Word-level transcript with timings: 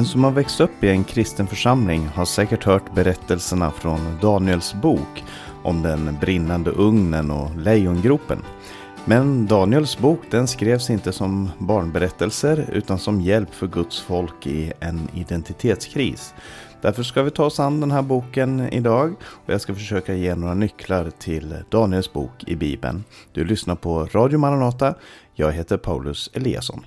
Den 0.00 0.06
som 0.06 0.24
har 0.24 0.30
växt 0.30 0.60
upp 0.60 0.84
i 0.84 0.88
en 0.88 1.04
kristen 1.04 1.46
församling 1.46 2.06
har 2.06 2.24
säkert 2.24 2.64
hört 2.64 2.94
berättelserna 2.94 3.70
från 3.70 4.18
Daniels 4.22 4.74
bok 4.74 5.24
om 5.62 5.82
den 5.82 6.18
brinnande 6.20 6.70
ugnen 6.70 7.30
och 7.30 7.56
lejongropen. 7.56 8.42
Men 9.04 9.46
Daniels 9.46 9.98
bok 9.98 10.20
den 10.30 10.48
skrevs 10.48 10.90
inte 10.90 11.12
som 11.12 11.50
barnberättelser 11.58 12.70
utan 12.72 12.98
som 12.98 13.20
hjälp 13.20 13.54
för 13.54 13.66
Guds 13.66 14.00
folk 14.00 14.46
i 14.46 14.72
en 14.80 15.08
identitetskris. 15.14 16.34
Därför 16.80 17.02
ska 17.02 17.22
vi 17.22 17.30
ta 17.30 17.44
oss 17.44 17.60
an 17.60 17.80
den 17.80 17.90
här 17.90 18.02
boken 18.02 18.60
idag 18.72 19.14
och 19.22 19.52
jag 19.52 19.60
ska 19.60 19.74
försöka 19.74 20.14
ge 20.14 20.34
några 20.34 20.54
nycklar 20.54 21.10
till 21.18 21.56
Daniels 21.70 22.12
bok 22.12 22.44
i 22.46 22.56
Bibeln. 22.56 23.04
Du 23.32 23.44
lyssnar 23.44 23.74
på 23.74 24.04
Radio 24.12 24.38
Maranata. 24.38 24.94
Jag 25.34 25.52
heter 25.52 25.76
Paulus 25.76 26.30
Eliasson. 26.32 26.84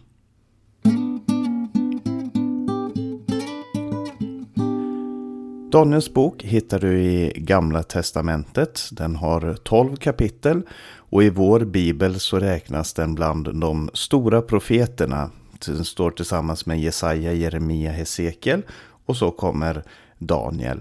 Daniels 5.73 6.13
bok 6.13 6.43
hittar 6.43 6.79
du 6.79 6.99
i 6.99 7.33
Gamla 7.35 7.83
Testamentet. 7.83 8.89
Den 8.91 9.15
har 9.15 9.57
12 9.63 9.95
kapitel 9.95 10.61
och 10.95 11.23
i 11.23 11.29
vår 11.29 11.59
bibel 11.59 12.19
så 12.19 12.39
räknas 12.39 12.93
den 12.93 13.15
bland 13.15 13.55
de 13.55 13.89
stora 13.93 14.41
profeterna. 14.41 15.29
Den 15.65 15.85
står 15.85 16.11
tillsammans 16.11 16.65
med 16.65 16.79
Jesaja, 16.79 17.33
Jeremia, 17.33 17.91
Hesekiel 17.91 18.61
och 19.05 19.17
så 19.17 19.31
kommer 19.31 19.83
Daniel. 20.17 20.79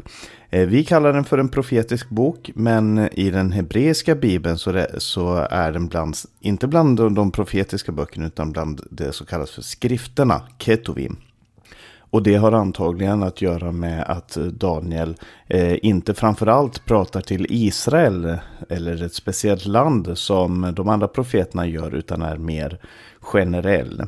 Eh, 0.51 0.69
vi 0.69 0.85
kallar 0.85 1.13
den 1.13 1.25
för 1.25 1.39
en 1.39 1.49
profetisk 1.49 2.09
bok, 2.09 2.51
men 2.55 3.09
i 3.13 3.31
den 3.31 3.53
hebreiska 3.53 4.15
bibeln 4.15 4.59
så, 4.59 4.87
så 4.99 5.47
är 5.51 5.73
den 5.73 5.89
bland, 5.89 6.17
inte 6.41 6.67
bland 6.67 6.97
de 6.97 7.31
profetiska 7.31 7.93
böckerna 7.93 8.27
utan 8.27 8.53
bland 8.53 8.81
det 8.91 9.13
som 9.13 9.27
kallas 9.27 9.51
för 9.51 9.63
skrifterna, 9.63 10.43
ketuvim. 10.59 11.17
Och 12.13 12.23
det 12.23 12.35
har 12.35 12.53
antagligen 12.53 13.23
att 13.23 13.43
göra 13.43 13.73
med 13.73 14.03
att 14.03 14.37
eh, 14.37 14.45
Daniel 14.45 15.17
eh, 15.47 15.77
inte 15.83 16.15
framförallt 16.15 16.85
pratar 16.85 17.21
till 17.21 17.47
Israel 17.49 18.39
eller 18.69 19.03
ett 19.03 19.15
speciellt 19.15 19.67
land 19.67 20.19
som 20.19 20.73
de 20.77 20.89
andra 20.89 21.09
profeterna 21.09 21.67
gör 21.67 21.95
utan 21.95 22.23
är 22.23 22.37
mer 22.37 22.79
generell. 23.21 24.03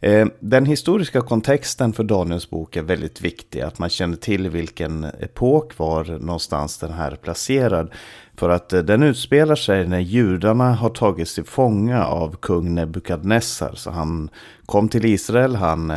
Eh, 0.00 0.26
den 0.40 0.66
historiska 0.66 1.20
kontexten 1.20 1.92
för 1.92 2.04
Daniels 2.04 2.50
bok 2.50 2.76
är 2.76 2.82
väldigt 2.82 3.20
viktig. 3.20 3.60
Att 3.60 3.78
man 3.78 3.88
känner 3.88 4.16
till 4.16 4.48
vilken 4.48 5.04
epok 5.04 5.78
var 5.78 6.04
någonstans 6.04 6.78
den 6.78 6.92
här 6.92 7.16
placerad. 7.22 7.90
För 8.36 8.48
att 8.48 8.72
eh, 8.72 8.80
den 8.80 9.02
utspelar 9.02 9.56
sig 9.56 9.88
när 9.88 10.00
judarna 10.00 10.74
har 10.74 10.90
tagits 10.90 11.34
till 11.34 11.44
fånga 11.44 12.04
av 12.04 12.36
kung 12.36 12.74
Nebukadnessar. 12.74 13.72
Så 13.74 13.90
han 13.90 14.30
kom 14.66 14.88
till 14.88 15.04
Israel, 15.04 15.56
han, 15.56 15.92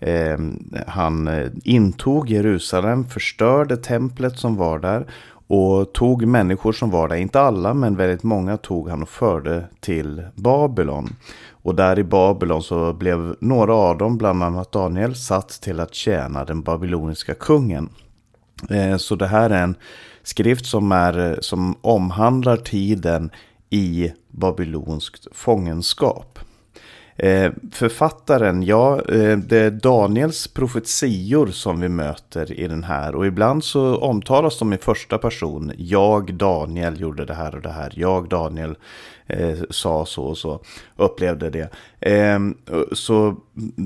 Ehm, 0.00 0.70
eh, 0.74 0.82
han 0.86 1.30
intog 1.64 2.30
Jerusalem, 2.30 3.04
förstörde 3.04 3.76
templet 3.76 4.38
som 4.38 4.56
var 4.56 4.78
där. 4.78 5.06
Och 5.50 5.92
tog 5.92 6.26
människor 6.26 6.72
som 6.72 6.90
var 6.90 7.08
där, 7.08 7.16
inte 7.16 7.40
alla 7.40 7.74
men 7.74 7.96
väldigt 7.96 8.22
många 8.22 8.56
tog 8.56 8.88
han 8.88 9.02
och 9.02 9.08
förde 9.08 9.64
till 9.80 10.22
Babylon. 10.34 11.16
Och 11.50 11.74
där 11.74 11.98
i 11.98 12.04
Babylon 12.04 12.62
så 12.62 12.92
blev 12.92 13.34
några 13.40 13.74
av 13.74 13.98
dem, 13.98 14.18
bland 14.18 14.42
annat 14.42 14.72
Daniel, 14.72 15.14
satt 15.14 15.48
till 15.48 15.80
att 15.80 15.94
tjäna 15.94 16.44
den 16.44 16.62
babyloniska 16.62 17.34
kungen. 17.34 17.88
Ehm, 18.70 18.98
så 18.98 19.14
det 19.16 19.26
här 19.26 19.50
är 19.50 19.62
en 19.62 19.76
skrift 20.22 20.66
som, 20.66 20.92
är, 20.92 21.38
som 21.40 21.74
omhandlar 21.80 22.56
tiden 22.56 23.30
i 23.70 24.12
babylonskt 24.30 25.26
fångenskap. 25.32 26.38
Eh, 27.20 27.52
författaren, 27.72 28.62
ja, 28.62 29.00
eh, 29.08 29.38
det 29.38 29.58
är 29.58 29.70
Daniels 29.70 30.48
profetior 30.48 31.46
som 31.46 31.80
vi 31.80 31.88
möter 31.88 32.60
i 32.60 32.68
den 32.68 32.84
här. 32.84 33.14
Och 33.14 33.26
ibland 33.26 33.64
så 33.64 33.96
omtalas 33.96 34.58
de 34.58 34.72
i 34.72 34.78
första 34.78 35.18
person. 35.18 35.72
Jag, 35.76 36.34
Daniel, 36.34 37.00
gjorde 37.00 37.24
det 37.24 37.34
här 37.34 37.54
och 37.54 37.62
det 37.62 37.72
här. 37.72 37.92
Jag, 37.96 38.28
Daniel, 38.28 38.76
eh, 39.26 39.58
sa 39.70 40.06
så 40.06 40.24
och 40.24 40.38
så. 40.38 40.60
Upplevde 40.96 41.50
det. 41.50 41.70
Ehm, 42.00 42.56
så 42.92 43.36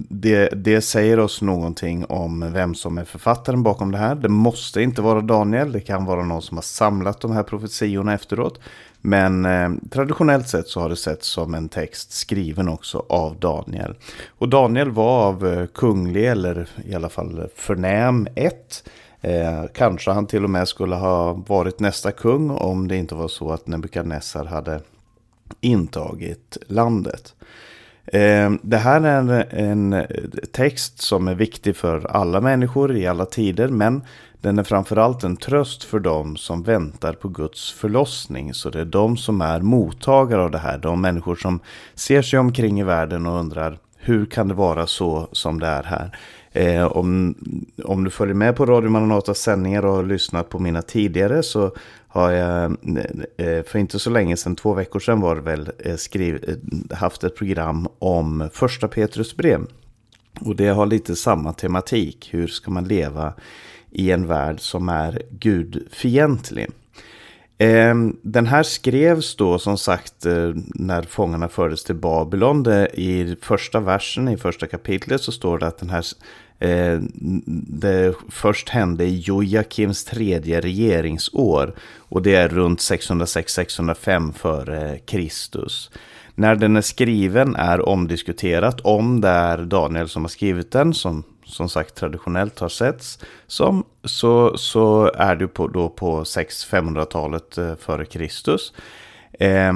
det, 0.08 0.48
det 0.48 0.80
säger 0.80 1.18
oss 1.18 1.42
någonting 1.42 2.04
om 2.04 2.52
vem 2.52 2.74
som 2.74 2.98
är 2.98 3.04
författaren 3.04 3.62
bakom 3.62 3.92
det 3.92 3.98
här. 3.98 4.14
Det 4.14 4.28
måste 4.28 4.82
inte 4.82 5.02
vara 5.02 5.20
Daniel. 5.20 5.72
Det 5.72 5.80
kan 5.80 6.04
vara 6.04 6.24
någon 6.24 6.42
som 6.42 6.56
har 6.56 6.62
samlat 6.62 7.20
de 7.20 7.32
här 7.32 7.42
profetiorna 7.42 8.14
efteråt. 8.14 8.60
Men 9.04 9.44
eh, 9.44 9.70
traditionellt 9.90 10.48
sett 10.48 10.68
så 10.68 10.80
har 10.80 10.88
det 10.88 10.96
setts 10.96 11.28
som 11.28 11.54
en 11.54 11.68
text 11.68 12.12
skriven 12.12 12.68
också 12.68 13.04
av 13.08 13.36
Daniel. 13.36 13.94
Och 14.38 14.48
Daniel 14.48 14.90
var 14.90 15.26
av 15.26 15.46
eh, 15.46 15.66
kunglig 15.66 16.26
eller 16.26 16.68
i 16.86 16.94
alla 16.94 17.08
fall 17.08 17.48
förnäm 17.56 18.28
ett. 18.34 18.88
Eh, 19.20 19.64
kanske 19.74 20.10
han 20.10 20.26
till 20.26 20.44
och 20.44 20.50
med 20.50 20.68
skulle 20.68 20.94
ha 20.94 21.32
varit 21.32 21.80
nästa 21.80 22.12
kung 22.12 22.50
om 22.50 22.88
det 22.88 22.96
inte 22.96 23.14
var 23.14 23.28
så 23.28 23.52
att 23.52 23.66
Nebukadnessar 23.66 24.44
hade 24.44 24.80
intagit 25.60 26.58
landet. 26.66 27.34
Eh, 28.04 28.52
det 28.62 28.76
här 28.76 29.00
är 29.00 29.54
en 29.54 30.06
text 30.52 31.00
som 31.00 31.28
är 31.28 31.34
viktig 31.34 31.76
för 31.76 32.06
alla 32.06 32.40
människor 32.40 32.96
i 32.96 33.06
alla 33.06 33.24
tider 33.24 33.68
men 33.68 34.02
den 34.42 34.58
är 34.58 34.62
framförallt 34.62 35.24
en 35.24 35.36
tröst 35.36 35.84
för 35.84 36.00
dem 36.00 36.36
som 36.36 36.62
väntar 36.62 37.12
på 37.12 37.28
Guds 37.28 37.72
förlossning. 37.72 38.54
Så 38.54 38.70
det 38.70 38.80
är 38.80 38.84
de 38.84 39.16
som 39.16 39.40
är 39.40 39.60
mottagare 39.60 40.42
av 40.42 40.50
det 40.50 40.58
här. 40.58 40.78
De 40.78 41.00
människor 41.00 41.36
som 41.36 41.60
ser 41.94 42.22
sig 42.22 42.38
omkring 42.38 42.80
i 42.80 42.84
världen 42.84 43.26
och 43.26 43.40
undrar 43.40 43.78
hur 43.96 44.26
kan 44.26 44.48
det 44.48 44.54
vara 44.54 44.86
så 44.86 45.28
som 45.32 45.60
det 45.60 45.66
är 45.66 45.82
här? 45.82 46.18
Eh, 46.52 46.84
om, 46.84 47.34
om 47.84 48.04
du 48.04 48.10
följer 48.10 48.34
med 48.34 48.56
på 48.56 48.66
Radio 48.66 48.90
Maranatas 48.90 49.38
sändningar 49.38 49.84
och 49.84 49.94
har 49.94 50.04
lyssnat 50.04 50.48
på 50.48 50.58
mina 50.58 50.82
tidigare 50.82 51.42
så 51.42 51.74
har 52.08 52.30
jag 52.30 52.64
eh, 52.64 53.46
eh, 53.46 53.64
för 53.64 53.78
inte 53.78 53.98
så 53.98 54.10
länge 54.10 54.36
sedan, 54.36 54.56
två 54.56 54.74
veckor 54.74 55.00
sedan 55.00 55.20
var 55.20 55.34
det 55.34 55.42
väl, 55.42 55.70
eh, 55.78 55.96
skriv, 55.96 56.58
haft 56.90 57.24
ett 57.24 57.36
program 57.36 57.88
om 57.98 58.48
första 58.52 58.88
Petrus 58.88 59.36
brev. 59.36 59.66
Och 60.40 60.56
det 60.56 60.68
har 60.68 60.86
lite 60.86 61.16
samma 61.16 61.52
tematik. 61.52 62.28
Hur 62.32 62.46
ska 62.46 62.70
man 62.70 62.84
leva 62.84 63.32
i 63.92 64.10
en 64.10 64.26
värld 64.26 64.60
som 64.60 64.88
är 64.88 65.22
gudfientlig. 65.30 66.66
Ehm, 67.58 68.16
den 68.22 68.46
här 68.46 68.62
skrevs 68.62 69.36
då 69.36 69.58
som 69.58 69.78
sagt 69.78 70.26
eh, 70.26 70.52
när 70.74 71.02
fångarna 71.02 71.48
fördes 71.48 71.84
till 71.84 71.94
Babylon. 71.94 72.66
I 72.94 73.36
första 73.40 73.80
versen 73.80 74.28
i 74.28 74.36
första 74.36 74.66
kapitlet 74.66 75.20
så 75.20 75.32
står 75.32 75.58
det 75.58 75.66
att 75.66 75.78
den 75.78 75.90
här 75.90 76.04
eh, 76.58 76.98
det 77.66 78.14
först 78.28 78.68
hände 78.68 79.04
i 79.04 79.18
Jojakims 79.18 80.04
tredje 80.04 80.60
regeringsår. 80.60 81.74
Och 81.98 82.22
det 82.22 82.34
är 82.34 82.48
runt 82.48 82.80
606-605 82.80 84.32
före 84.32 84.98
Kristus. 84.98 85.90
När 86.34 86.56
den 86.56 86.76
är 86.76 86.80
skriven 86.80 87.56
är 87.56 87.88
omdiskuterat 87.88 88.80
om 88.80 89.20
det 89.20 89.28
är 89.28 89.58
Daniel 89.58 90.08
som 90.08 90.22
har 90.22 90.28
skrivit 90.28 90.72
den, 90.72 90.94
som 90.94 91.24
som 91.44 91.68
sagt 91.68 91.94
traditionellt 91.94 92.58
har 92.58 92.68
setts 92.68 93.18
som, 93.46 93.84
så, 94.04 94.56
så 94.56 95.10
är 95.14 95.36
det 95.36 95.48
på, 95.48 95.68
då 95.68 95.88
på 95.88 96.22
600-500-talet 96.22 97.58
eh, 97.58 97.74
före 97.76 98.04
Kristus. 98.04 98.72
Eh, 99.32 99.72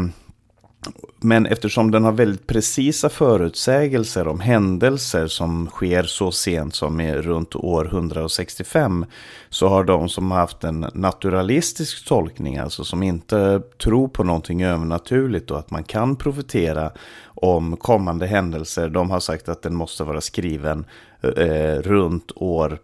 men 1.21 1.47
eftersom 1.47 1.91
den 1.91 2.05
har 2.05 2.13
väldigt 2.13 2.47
precisa 2.47 3.09
förutsägelser 3.09 4.29
om 4.29 4.41
händelser 4.41 5.27
som 5.27 5.67
sker 5.67 6.03
så 6.03 6.33
sent 6.33 6.75
som 6.75 7.01
i 7.01 7.15
runt 7.15 7.57
år 7.57 7.87
165 7.87 9.07
så 9.49 9.69
har 9.69 9.85
de 9.85 10.09
som 10.09 10.31
har 10.31 10.39
haft 10.39 10.65
en 10.65 10.87
naturalistisk 10.95 12.09
tolkning, 12.09 12.59
alltså 12.59 12.85
som 12.85 13.03
inte 13.03 13.63
tror 13.83 14.09
på 14.09 14.25
någonting 14.25 14.63
övernaturligt 14.63 15.51
och 15.51 15.59
att 15.59 15.71
man 15.71 15.85
kan 15.85 16.17
profetera 16.17 16.93
om 17.25 17.77
kommande 17.77 18.27
händelser, 18.27 18.89
de 18.89 19.11
har 19.11 19.21
sagt 19.21 19.49
att 19.49 19.63
den 19.63 19.75
måste 19.75 20.05
vara 20.05 20.21
skriven 20.21 20.85
eh, 21.23 21.83
runt 21.83 22.33
år 22.35 22.79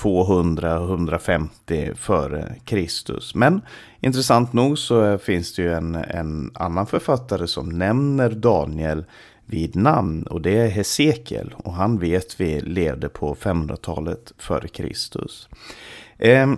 200-150 0.00 1.94
före 1.94 2.54
Kristus. 2.64 3.34
Men 3.34 3.60
intressant 4.00 4.52
nog 4.52 4.78
så 4.78 5.04
eh, 5.04 5.18
finns 5.18 5.54
det 5.54 5.62
ju 5.62 5.72
en, 5.72 5.94
en 5.94 6.50
annan 6.54 6.86
författare 6.86 7.46
som 7.46 7.68
nämner 7.68 8.30
Daniel 8.30 9.04
vid 9.46 9.76
namn 9.76 10.22
och 10.22 10.40
det 10.40 10.58
är 10.58 10.68
Hesekiel 10.68 11.54
och 11.56 11.72
han 11.72 11.98
vet 11.98 12.40
vi 12.40 12.60
levde 12.60 13.08
på 13.08 13.34
500-talet 13.34 14.32
före 14.38 14.68
Kristus. 14.68 15.48
Eh, 16.18 16.52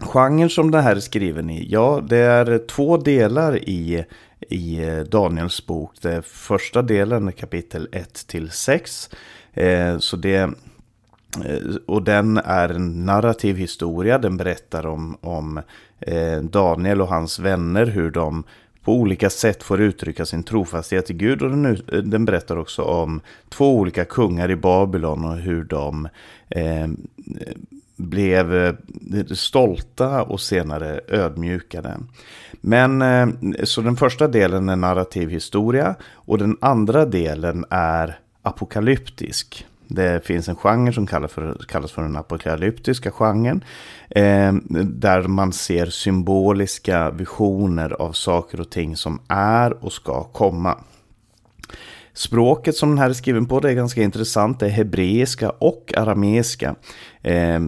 genren 0.00 0.50
som 0.50 0.70
det 0.70 0.80
här 0.80 0.96
är 0.96 1.00
skriven 1.00 1.50
i, 1.50 1.66
ja 1.70 2.02
det 2.08 2.18
är 2.18 2.66
två 2.66 2.96
delar 2.96 3.68
i, 3.68 4.04
i 4.40 4.80
Daniels 5.10 5.66
bok. 5.66 5.92
Det 6.02 6.26
första 6.26 6.82
delen 6.82 7.32
kapitel 7.32 7.88
1 7.92 8.26
till 8.26 8.50
6. 8.50 9.10
Eh, 9.58 9.98
så 9.98 10.16
det 10.16 10.36
eh, 10.36 10.50
och 11.86 12.02
den 12.02 12.36
är 12.36 12.68
en 12.68 13.06
narrativ 13.06 13.56
historia. 13.56 14.18
Den 14.18 14.36
berättar 14.36 14.86
om, 14.86 15.16
om 15.20 15.60
eh, 16.00 16.38
Daniel 16.38 17.00
och 17.00 17.08
hans 17.08 17.38
vänner. 17.38 17.86
Hur 17.86 18.10
de 18.10 18.44
på 18.84 18.94
olika 18.94 19.30
sätt 19.30 19.62
får 19.62 19.80
uttrycka 19.80 20.26
sin 20.26 20.42
trofasthet 20.42 21.06
till 21.06 21.16
Gud. 21.16 21.42
Och 21.42 21.50
den, 21.50 21.78
den 22.04 22.24
berättar 22.24 22.56
också 22.56 22.82
om 22.82 23.20
två 23.48 23.76
olika 23.76 24.04
kungar 24.04 24.50
i 24.50 24.56
Babylon 24.56 25.24
och 25.24 25.36
hur 25.36 25.64
de 25.64 26.08
eh, 26.48 26.88
blev 27.96 28.76
stolta 29.34 30.22
och 30.22 30.40
senare 30.40 31.00
ödmjukade. 31.08 31.96
Men 32.60 33.02
eh, 33.02 33.28
så 33.64 33.80
den 33.80 33.96
första 33.96 34.28
delen 34.28 34.68
är 34.68 34.76
narrativ 34.76 35.30
historia 35.30 35.94
och 36.12 36.38
den 36.38 36.56
andra 36.60 37.04
delen 37.04 37.64
är 37.70 38.18
apokalyptisk. 38.48 39.66
Det 39.88 40.26
finns 40.26 40.48
en 40.48 40.56
genre 40.56 40.92
som 40.92 41.06
kallas 41.06 41.32
för, 41.32 41.60
kallas 41.68 41.92
för 41.92 42.02
den 42.02 42.16
apokalyptiska 42.16 43.10
genren. 43.10 43.64
Eh, 44.10 44.52
där 44.84 45.22
man 45.22 45.52
ser 45.52 45.86
symboliska 45.86 47.10
visioner 47.10 48.02
av 48.02 48.12
saker 48.12 48.60
och 48.60 48.70
ting 48.70 48.96
som 48.96 49.20
är 49.28 49.84
och 49.84 49.92
ska 49.92 50.24
komma. 50.24 50.78
Språket 52.18 52.76
som 52.76 52.88
den 52.88 52.98
här 52.98 53.10
är 53.10 53.14
skriven 53.14 53.46
på 53.46 53.60
det 53.60 53.70
är 53.70 53.74
ganska 53.74 54.02
intressant. 54.02 54.60
Det 54.60 54.66
är 54.66 54.70
hebreiska 54.70 55.50
och 55.50 55.92
arameiska. 55.96 56.74
Eh, 57.22 57.60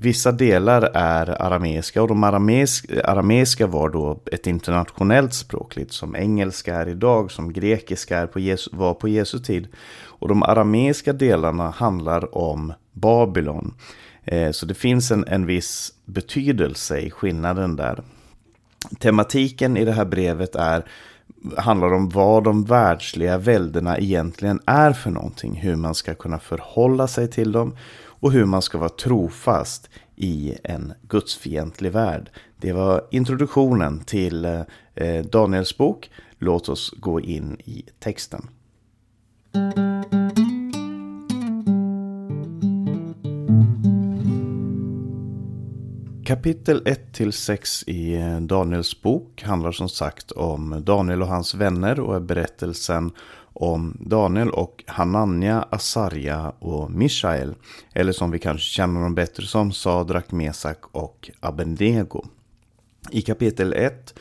vissa 0.00 0.32
delar 0.32 0.82
är 0.94 1.42
arameiska 1.42 2.02
och 2.02 2.08
de 2.08 2.24
arameiska, 2.24 3.04
arameiska 3.04 3.66
var 3.66 3.88
då 3.88 4.20
ett 4.32 4.46
internationellt 4.46 5.34
språk, 5.34 5.76
lite 5.76 5.94
som 5.94 6.16
engelska 6.16 6.74
är 6.74 6.88
idag, 6.88 7.30
som 7.30 7.52
grekiska 7.52 8.18
är 8.18 8.26
på 8.26 8.40
Jesu, 8.40 8.70
var 8.72 8.94
på 8.94 9.08
Jesu 9.08 9.38
tid. 9.38 9.68
Och 10.22 10.28
de 10.28 10.42
arameiska 10.42 11.12
delarna 11.12 11.70
handlar 11.70 12.38
om 12.38 12.72
Babylon. 12.92 13.74
Eh, 14.24 14.50
så 14.50 14.66
det 14.66 14.74
finns 14.74 15.10
en, 15.10 15.24
en 15.28 15.46
viss 15.46 15.92
betydelse 16.04 16.98
i 16.98 17.10
skillnaden 17.10 17.76
där. 17.76 18.02
Tematiken 18.98 19.76
i 19.76 19.84
det 19.84 19.92
här 19.92 20.04
brevet 20.04 20.54
är 20.54 20.84
handlar 21.56 21.92
om 21.92 22.08
vad 22.08 22.44
de 22.44 22.64
världsliga 22.64 23.38
väldena 23.38 23.98
egentligen 23.98 24.60
är 24.66 24.92
för 24.92 25.10
någonting. 25.10 25.54
Hur 25.54 25.76
man 25.76 25.94
ska 25.94 26.14
kunna 26.14 26.38
förhålla 26.38 27.06
sig 27.06 27.30
till 27.30 27.52
dem 27.52 27.76
och 28.04 28.32
hur 28.32 28.44
man 28.44 28.62
ska 28.62 28.78
vara 28.78 28.88
trofast 28.88 29.90
i 30.16 30.54
en 30.64 30.92
gudsfientlig 31.08 31.92
värld. 31.92 32.30
Det 32.56 32.72
var 32.72 33.04
introduktionen 33.10 34.00
till 34.00 34.44
eh, 34.94 35.24
Daniels 35.24 35.76
bok. 35.76 36.10
Låt 36.38 36.68
oss 36.68 36.94
gå 36.96 37.20
in 37.20 37.56
i 37.64 37.84
texten. 37.98 38.48
Kapitel 46.24 46.82
1-6 46.82 47.84
i 47.86 48.14
eh, 48.14 48.40
Daniels 48.40 49.02
bok 49.02 49.42
handlar 49.42 49.72
som 49.72 49.88
sagt 49.88 50.30
om 50.30 50.82
Daniel 50.84 51.22
och 51.22 51.28
hans 51.28 51.54
vänner 51.54 52.00
och 52.00 52.16
är 52.16 52.20
berättelsen 52.20 53.10
om 53.52 53.96
Daniel 54.00 54.50
och 54.50 54.84
Hanania, 54.86 55.66
Asarja 55.70 56.52
och 56.58 56.90
Mishael. 56.90 57.54
Eller 57.92 58.12
som 58.12 58.30
vi 58.30 58.38
kanske 58.38 58.66
känner 58.66 59.00
dem 59.00 59.14
bättre 59.14 59.46
som 59.46 59.72
Sadrak, 59.72 60.32
Mesak 60.32 60.78
och 60.92 61.30
Abednego. 61.40 62.24
I 63.10 63.22
kapitel 63.22 63.72
1 63.72 64.14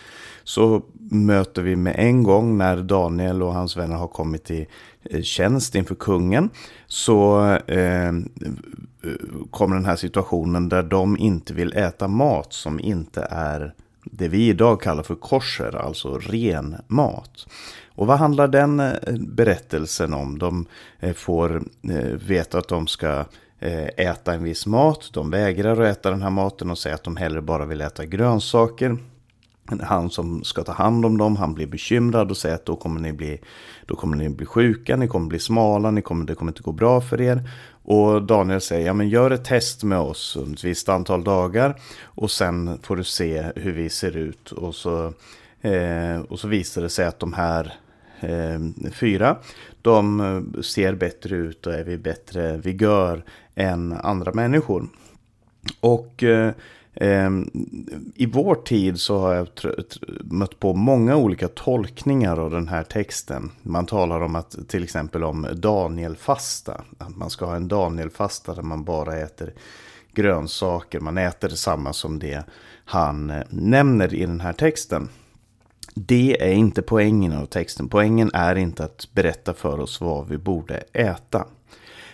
så 0.43 0.81
möter 1.11 1.61
vi 1.61 1.75
med 1.75 1.95
en 1.97 2.23
gång 2.23 2.57
när 2.57 2.77
Daniel 2.77 3.43
och 3.43 3.53
hans 3.53 3.77
vänner 3.77 3.95
har 3.95 4.07
kommit 4.07 4.51
i 4.51 4.67
eh, 5.03 5.21
tjänst 5.21 5.75
inför 5.75 5.95
kungen. 5.95 6.49
Så 6.87 7.45
eh, 7.53 8.11
kommer 9.51 9.75
den 9.75 9.85
här 9.85 9.95
situationen 9.95 10.69
där 10.69 10.83
de 10.83 11.17
inte 11.17 11.53
vill 11.53 11.73
äta 11.73 12.07
mat 12.07 12.53
som 12.53 12.79
inte 12.79 13.27
är 13.29 13.73
det 14.03 14.27
vi 14.27 14.49
idag 14.49 14.81
kallar 14.81 15.03
för 15.03 15.15
korser, 15.15 15.75
alltså 15.75 16.17
ren 16.17 16.75
mat. 16.87 17.47
Och 17.95 18.07
vad 18.07 18.17
handlar 18.17 18.47
den 18.47 18.79
eh, 18.79 18.91
berättelsen 19.19 20.13
om? 20.13 20.39
De 20.39 20.65
eh, 20.99 21.13
får 21.13 21.63
veta 22.27 22.57
att 22.57 22.67
de 22.67 22.87
ska 22.87 23.25
äta 23.97 24.33
en 24.33 24.43
viss 24.43 24.65
mat. 24.65 25.09
De 25.13 25.29
vägrar 25.29 25.81
att 25.81 25.97
äta 25.97 26.11
den 26.11 26.21
här 26.21 26.29
maten 26.29 26.71
och 26.71 26.77
säger 26.77 26.95
att 26.95 27.03
de 27.03 27.15
hellre 27.15 27.41
bara 27.41 27.65
vill 27.65 27.81
äta 27.81 28.05
grönsaker 28.05 28.97
han 29.79 30.09
som 30.09 30.43
ska 30.43 30.63
ta 30.63 30.71
hand 30.71 31.05
om 31.05 31.17
dem, 31.17 31.35
han 31.35 31.53
blir 31.53 31.67
bekymrad 31.67 32.31
och 32.31 32.37
säger 32.37 32.55
att 32.55 32.65
då 32.65 32.75
kommer 32.75 32.99
ni 32.99 33.13
bli, 33.13 33.41
då 33.85 33.95
kommer 33.95 34.17
ni 34.17 34.29
bli 34.29 34.45
sjuka, 34.45 34.95
ni 34.95 35.07
kommer 35.07 35.27
bli 35.27 35.39
smala, 35.39 35.91
ni 35.91 36.01
kommer, 36.01 36.25
det 36.25 36.35
kommer 36.35 36.51
inte 36.51 36.63
gå 36.63 36.71
bra 36.71 37.01
för 37.01 37.21
er. 37.21 37.49
Och 37.83 38.23
Daniel 38.23 38.61
säger, 38.61 38.85
ja 38.85 38.93
men 38.93 39.09
gör 39.09 39.31
ett 39.31 39.45
test 39.45 39.83
med 39.83 39.99
oss 39.99 40.35
under 40.35 40.53
ett 40.53 40.63
visst 40.63 40.89
antal 40.89 41.23
dagar 41.23 41.79
och 42.03 42.31
sen 42.31 42.79
får 42.83 42.95
du 42.95 43.03
se 43.03 43.45
hur 43.55 43.71
vi 43.71 43.89
ser 43.89 44.17
ut. 44.17 44.51
Och 44.51 44.75
så, 44.75 45.13
eh, 45.61 46.21
och 46.29 46.39
så 46.39 46.47
visar 46.47 46.81
det 46.81 46.89
sig 46.89 47.05
att 47.05 47.19
de 47.19 47.33
här 47.33 47.73
eh, 48.19 48.89
fyra, 48.91 49.37
de 49.81 50.61
ser 50.63 50.95
bättre 50.95 51.35
ut 51.35 51.67
och 51.67 51.73
är 51.73 51.83
vid 51.83 52.01
bättre 52.01 52.57
vigör 52.57 53.23
än 53.55 53.93
andra 53.93 54.33
människor. 54.33 54.87
Och 55.79 56.23
eh, 56.23 56.51
Ehm, 56.93 57.49
I 58.15 58.25
vår 58.25 58.55
tid 58.55 58.99
så 58.99 59.19
har 59.19 59.33
jag 59.33 59.47
mött 60.23 60.59
på 60.59 60.73
många 60.73 61.15
olika 61.15 61.47
tolkningar 61.47 62.37
av 62.37 62.51
den 62.51 62.67
här 62.67 62.83
texten. 62.83 63.51
Man 63.61 63.85
talar 63.85 64.21
om 64.21 64.35
att 64.35 64.57
till 64.67 64.83
exempel 64.83 65.23
om 65.23 65.47
Danielfasta. 65.53 66.81
Att 66.97 67.15
man 67.15 67.29
ska 67.29 67.45
ha 67.45 67.55
en 67.55 67.67
Danielfasta 67.67 68.55
där 68.55 68.61
man 68.61 68.83
bara 68.83 69.17
äter 69.17 69.53
grönsaker. 70.13 70.99
Man 70.99 71.17
äter 71.17 71.49
detsamma 71.49 71.93
som 71.93 72.19
det 72.19 72.43
han 72.85 73.29
eh, 73.29 73.43
nämner 73.49 74.13
i 74.13 74.25
den 74.25 74.41
här 74.41 74.53
texten. 74.53 75.09
Det 75.93 76.41
är 76.41 76.53
inte 76.53 76.81
poängen 76.81 77.33
av 77.33 77.45
texten. 77.45 77.89
Poängen 77.89 78.31
är 78.33 78.55
inte 78.55 78.83
att 78.83 79.07
berätta 79.13 79.53
för 79.53 79.79
oss 79.79 80.01
vad 80.01 80.27
vi 80.27 80.37
borde 80.37 80.77
äta. 80.93 81.45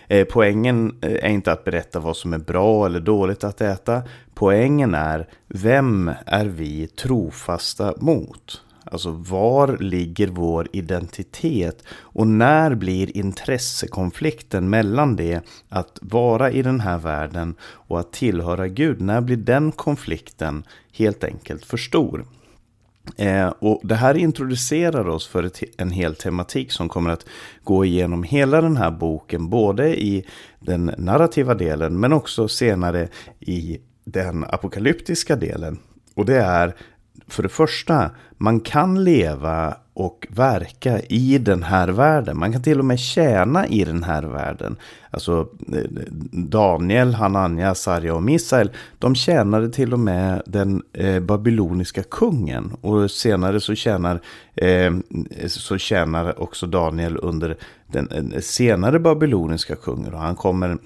Eh, 0.08 0.24
poängen 0.24 0.98
eh, 1.00 1.24
är 1.24 1.28
inte 1.28 1.52
att 1.52 1.64
berätta 1.64 2.00
vad 2.00 2.16
som 2.16 2.32
är 2.32 2.38
bra 2.38 2.86
eller 2.86 3.00
dåligt 3.00 3.44
att 3.44 3.60
äta. 3.60 4.02
Poängen 4.34 4.94
är, 4.94 5.28
vem 5.48 6.10
är 6.26 6.46
vi 6.46 6.86
trofasta 6.86 7.94
mot? 8.00 8.62
Alltså 8.84 9.10
var 9.10 9.76
ligger 9.80 10.26
vår 10.28 10.68
identitet? 10.72 11.84
Och 11.90 12.26
när 12.26 12.74
blir 12.74 13.16
intressekonflikten 13.16 14.70
mellan 14.70 15.16
det 15.16 15.40
att 15.68 15.98
vara 16.02 16.50
i 16.50 16.62
den 16.62 16.80
här 16.80 16.98
världen 16.98 17.54
och 17.62 18.00
att 18.00 18.12
tillhöra 18.12 18.68
Gud? 18.68 19.00
När 19.00 19.20
blir 19.20 19.36
den 19.36 19.72
konflikten 19.72 20.62
helt 20.92 21.24
enkelt 21.24 21.64
för 21.64 21.76
stor? 21.76 22.24
Eh, 23.16 23.48
och 23.48 23.80
det 23.84 23.94
här 23.94 24.16
introducerar 24.16 25.08
oss 25.08 25.26
för 25.26 25.42
ett, 25.42 25.62
en 25.76 25.90
hel 25.90 26.14
tematik 26.14 26.72
som 26.72 26.88
kommer 26.88 27.10
att 27.10 27.26
gå 27.64 27.84
igenom 27.84 28.22
hela 28.22 28.60
den 28.60 28.76
här 28.76 28.90
boken, 28.90 29.48
både 29.48 30.00
i 30.00 30.26
den 30.60 30.94
narrativa 30.98 31.54
delen 31.54 32.00
men 32.00 32.12
också 32.12 32.48
senare 32.48 33.08
i 33.40 33.78
den 34.04 34.44
apokalyptiska 34.44 35.36
delen. 35.36 35.78
Och 36.14 36.24
det 36.24 36.36
är 36.36 36.74
för 37.28 37.42
det 37.42 37.48
första, 37.48 38.10
man 38.36 38.60
kan 38.60 39.04
leva 39.04 39.76
och 39.98 40.26
verka 40.30 41.00
i 41.00 41.38
den 41.38 41.62
här 41.62 41.88
världen. 41.88 42.38
Man 42.38 42.52
kan 42.52 42.62
till 42.62 42.78
och 42.78 42.84
med 42.84 42.98
tjäna 42.98 43.66
i 43.66 43.84
den 43.84 44.02
här 44.02 44.22
världen. 44.22 44.76
Alltså 45.10 45.48
eh, 45.72 45.82
Daniel, 46.32 47.14
Hanania, 47.14 47.74
Sarja 47.74 48.14
och 48.14 48.22
Misael, 48.22 48.70
de 48.98 49.14
tjänade 49.14 49.70
till 49.70 49.92
och 49.92 49.98
med 49.98 50.42
den 50.46 50.82
eh, 50.92 51.20
babyloniska 51.20 52.02
kungen. 52.02 52.72
Och 52.80 53.10
senare 53.10 53.60
så 53.60 53.74
tjänar, 53.74 54.20
eh, 54.54 54.92
så 55.46 55.78
tjänar 55.78 56.42
också 56.42 56.66
Daniel 56.66 57.18
under 57.22 57.56
den 57.86 58.32
eh, 58.32 58.40
senare 58.40 58.98
babyloniska 58.98 59.76
kungen. 59.76 60.14
Och 60.14 60.20
han 60.20 60.36
kommer, 60.36 60.78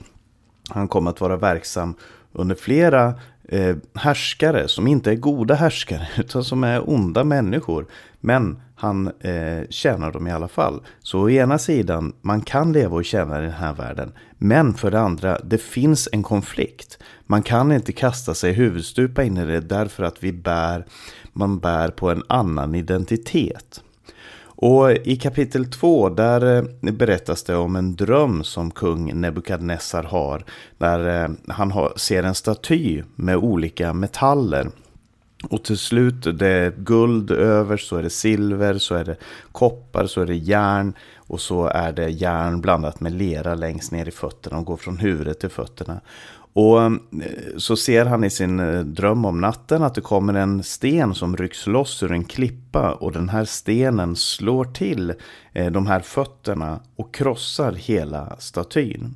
han 0.69 0.88
kommer 0.88 1.11
att 1.11 1.21
vara 1.21 1.37
verksam 1.37 1.95
under 2.33 2.54
flera 2.54 3.14
eh, 3.49 3.76
härskare 3.95 4.69
som 4.69 4.87
inte 4.87 5.11
är 5.11 5.16
goda 5.16 5.54
härskare 5.54 6.09
utan 6.16 6.45
som 6.45 6.64
är 6.64 6.90
onda 6.90 7.25
människor. 7.25 7.87
Men 8.25 8.62
han 8.75 9.12
eh, 9.21 9.69
tjänar 9.71 10.12
dem 10.12 10.26
i 10.26 10.33
alla 10.33 10.49
fall. 10.49 10.83
Så 11.00 11.21
å 11.21 11.31
ena 11.31 11.59
sidan, 11.59 12.12
man 12.21 12.41
kan 12.41 12.73
leva 12.73 12.97
och 12.97 13.05
tjäna 13.05 13.38
i 13.38 13.43
den 13.43 13.50
här 13.50 13.73
världen. 13.73 14.12
Men 14.38 14.75
för 14.75 14.91
det 14.91 15.00
andra, 15.00 15.38
det 15.38 15.59
finns 15.59 16.09
en 16.12 16.23
konflikt. 16.23 16.99
Man 17.26 17.43
kan 17.43 17.73
inte 17.73 17.93
kasta 17.93 18.35
sig 18.35 18.52
huvudstupa 18.52 19.25
in 19.25 19.37
i 19.37 19.45
det 19.45 19.61
därför 19.61 20.05
att 20.05 20.25
vi 20.25 20.33
bär, 20.33 20.87
man 21.33 21.59
bär 21.59 21.88
på 21.88 22.11
en 22.11 22.23
annan 22.29 22.75
identitet. 22.75 23.83
Och 24.64 24.93
i 24.93 25.17
kapitel 25.17 25.71
2 25.71 26.09
där 26.09 26.57
eh, 26.57 26.93
berättas 26.93 27.43
det 27.43 27.57
om 27.57 27.76
en 27.76 27.97
dröm 27.97 28.45
som 28.45 28.71
kung 28.71 29.21
Nebukadnessar 29.21 30.02
har. 30.02 30.45
Där 30.79 31.25
eh, 31.25 31.31
han 31.49 31.88
ser 31.97 32.23
en 32.23 32.35
staty 32.35 33.02
med 33.14 33.37
olika 33.37 33.93
metaller. 33.93 34.71
Och 35.49 35.64
till 35.64 35.78
slut, 35.78 36.38
det 36.38 36.49
är 36.49 36.72
guld 36.76 37.30
över, 37.30 37.76
så 37.76 37.96
är 37.96 38.02
det 38.02 38.11
silver, 38.11 38.78
så 38.78 38.94
är 38.94 39.04
det 39.04 39.16
koppar, 39.52 40.06
så 40.06 40.20
är 40.20 40.26
det 40.26 40.34
järn. 40.34 40.92
Och 41.16 41.40
så 41.40 41.66
är 41.66 41.92
det 41.92 42.11
järn 42.11 42.61
blandat 42.61 43.00
med 43.00 43.12
lera 43.12 43.54
längst 43.54 43.92
ner 43.92 44.08
i 44.08 44.11
fötterna 44.11 44.58
och 44.58 44.64
går 44.64 44.76
från 44.76 44.99
huvudet 44.99 45.40
till 45.40 45.50
fötterna. 45.50 46.00
Och 46.52 46.82
eh, 46.82 46.92
så 47.56 47.76
ser 47.76 48.04
han 48.04 48.25
i 48.25 48.30
sin 48.30 48.61
eh, 48.61 48.80
dröm 48.80 49.25
om 49.25 49.40
natten 49.40 49.82
att 49.82 49.94
det 49.94 50.00
kommer 50.00 50.34
en 50.34 50.62
sten 50.62 51.14
som 51.14 51.37
rycks 51.37 51.66
loss 51.66 52.02
ur 52.02 52.12
en 52.12 52.25
klippa. 52.25 52.92
Och 52.92 53.12
den 53.12 53.28
här 53.28 53.44
stenen 53.44 54.16
slår 54.16 54.64
till 54.64 55.14
eh, 55.52 55.72
de 55.72 55.87
här 55.87 56.00
fötterna 56.00 56.80
och 56.96 57.14
krossar 57.14 57.72
hela 57.72 58.37
statyn. 58.38 59.14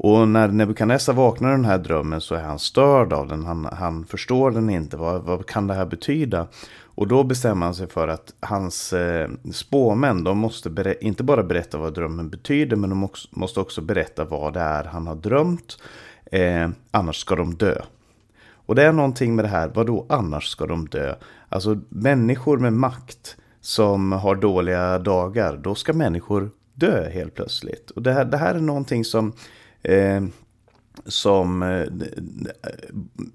Och 0.00 0.28
när 0.28 0.48
Nebukadnessar 0.48 1.12
vaknar 1.12 1.48
i 1.48 1.52
den 1.52 1.64
här 1.64 1.78
drömmen 1.78 2.20
så 2.20 2.34
är 2.34 2.42
han 2.42 2.58
störd 2.58 3.12
av 3.12 3.28
den. 3.28 3.44
Han, 3.44 3.68
han 3.72 4.04
förstår 4.06 4.50
den 4.50 4.70
inte. 4.70 4.96
Vad, 4.96 5.22
vad 5.22 5.46
kan 5.46 5.66
det 5.66 5.74
här 5.74 5.86
betyda? 5.86 6.46
Och 6.82 7.08
då 7.08 7.24
bestämmer 7.24 7.66
han 7.66 7.74
sig 7.74 7.86
för 7.86 8.08
att 8.08 8.34
hans 8.40 8.92
eh, 8.92 9.30
spåmän, 9.52 10.24
de 10.24 10.38
måste 10.38 10.94
inte 11.00 11.22
bara 11.22 11.42
berätta 11.42 11.78
vad 11.78 11.94
drömmen 11.94 12.28
betyder, 12.28 12.76
men 12.76 12.90
de 12.90 13.04
också, 13.04 13.28
måste 13.30 13.60
också 13.60 13.80
berätta 13.80 14.24
vad 14.24 14.52
det 14.54 14.60
är 14.60 14.84
han 14.84 15.06
har 15.06 15.14
drömt. 15.14 15.78
Eh, 16.32 16.68
annars 16.90 17.16
ska 17.16 17.36
de 17.36 17.54
dö. 17.54 17.82
Och 18.50 18.74
det 18.74 18.82
är 18.82 18.92
någonting 18.92 19.36
med 19.36 19.44
det 19.44 19.48
här, 19.48 19.70
vad 19.74 19.86
då 19.86 20.06
annars 20.08 20.48
ska 20.48 20.66
de 20.66 20.88
dö? 20.88 21.14
Alltså 21.48 21.80
människor 21.88 22.58
med 22.58 22.72
makt 22.72 23.36
som 23.60 24.12
har 24.12 24.34
dåliga 24.34 24.98
dagar, 24.98 25.56
då 25.56 25.74
ska 25.74 25.92
människor 25.92 26.50
dö 26.74 27.10
helt 27.10 27.34
plötsligt. 27.34 27.90
Och 27.90 28.02
det 28.02 28.12
här, 28.12 28.24
det 28.24 28.36
här 28.36 28.54
är 28.54 28.60
någonting 28.60 29.04
som 29.04 29.32
eh, 29.82 30.22
som 31.06 31.62
eh, 31.62 31.86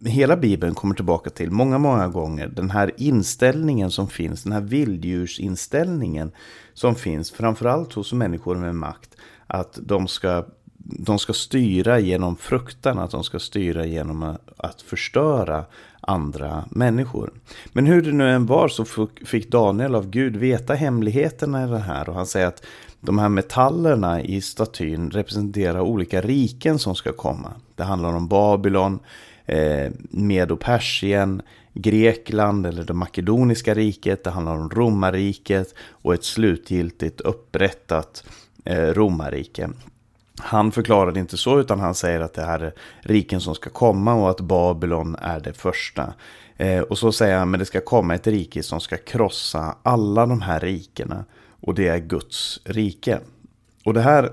hela 0.09 0.37
Bibeln 0.37 0.75
kommer 0.75 0.95
tillbaka 0.95 1.29
till 1.29 1.51
många, 1.51 1.77
många 1.77 2.07
gånger. 2.07 2.47
Den 2.47 2.69
här 2.69 2.91
inställningen 2.97 3.91
som 3.91 4.07
finns, 4.07 4.43
den 4.43 4.53
här 4.53 4.61
vilddjursinställningen 4.61 6.31
som 6.73 6.95
finns, 6.95 7.31
framförallt 7.31 7.93
hos 7.93 8.13
människor 8.13 8.55
med 8.55 8.75
makt, 8.75 9.15
att 9.47 9.79
de 9.81 10.07
ska, 10.07 10.45
de 10.77 11.19
ska 11.19 11.33
styra 11.33 11.99
genom 11.99 12.35
fruktan, 12.35 12.99
att 12.99 13.11
de 13.11 13.23
ska 13.23 13.39
styra 13.39 13.85
genom 13.85 14.37
att 14.57 14.81
förstöra 14.81 15.65
andra 16.01 16.65
människor. 16.71 17.31
Men 17.73 17.85
hur 17.85 18.01
det 18.01 18.11
nu 18.11 18.29
än 18.29 18.45
var 18.45 18.67
så 18.67 18.85
fick 19.25 19.51
Daniel 19.51 19.95
av 19.95 20.09
Gud 20.09 20.35
veta 20.35 20.73
hemligheterna 20.73 21.63
i 21.63 21.67
det 21.67 21.79
här 21.79 22.09
och 22.09 22.15
han 22.15 22.27
säger 22.27 22.47
att 22.47 22.63
de 23.05 23.19
här 23.19 23.29
metallerna 23.29 24.21
i 24.21 24.41
statyn 24.41 25.11
representerar 25.11 25.79
olika 25.79 26.21
riken 26.21 26.79
som 26.79 26.95
ska 26.95 27.13
komma. 27.13 27.51
Det 27.75 27.83
handlar 27.83 28.13
om 28.13 28.27
Babylon, 28.27 28.99
eh, 29.45 29.91
Medo-Persien, 30.09 31.41
Grekland 31.73 32.65
eller 32.65 32.83
det 32.83 32.93
makedoniska 32.93 33.73
riket. 33.73 34.23
Det 34.23 34.29
handlar 34.29 34.55
om 34.55 34.69
romarriket 34.69 35.73
och 35.89 36.13
ett 36.13 36.23
slutgiltigt 36.23 37.21
upprättat 37.21 38.23
eh, 38.65 38.87
romarrike. 38.87 39.69
Han 40.39 40.71
förklarar 40.71 41.11
det 41.11 41.19
inte 41.19 41.37
så 41.37 41.59
utan 41.59 41.79
han 41.79 41.95
säger 41.95 42.19
att 42.19 42.33
det 42.33 42.45
här 42.45 42.59
är 42.59 42.73
riken 43.01 43.41
som 43.41 43.55
ska 43.55 43.69
komma 43.69 44.13
och 44.13 44.29
att 44.29 44.41
Babylon 44.41 45.15
är 45.15 45.39
det 45.39 45.53
första. 45.53 46.13
Eh, 46.57 46.79
och 46.81 46.97
så 46.97 47.11
säger 47.11 47.37
han, 47.37 47.51
men 47.51 47.59
det 47.59 47.65
ska 47.65 47.81
komma 47.81 48.15
ett 48.15 48.27
rike 48.27 48.63
som 48.63 48.79
ska 48.79 48.97
krossa 48.97 49.75
alla 49.83 50.25
de 50.25 50.41
här 50.41 50.59
rikena. 50.59 51.25
Och 51.63 51.75
det 51.75 51.87
är 51.87 51.97
Guds 51.97 52.59
rike. 52.63 53.19
Och 53.85 53.93
det 53.93 54.01
här 54.01 54.29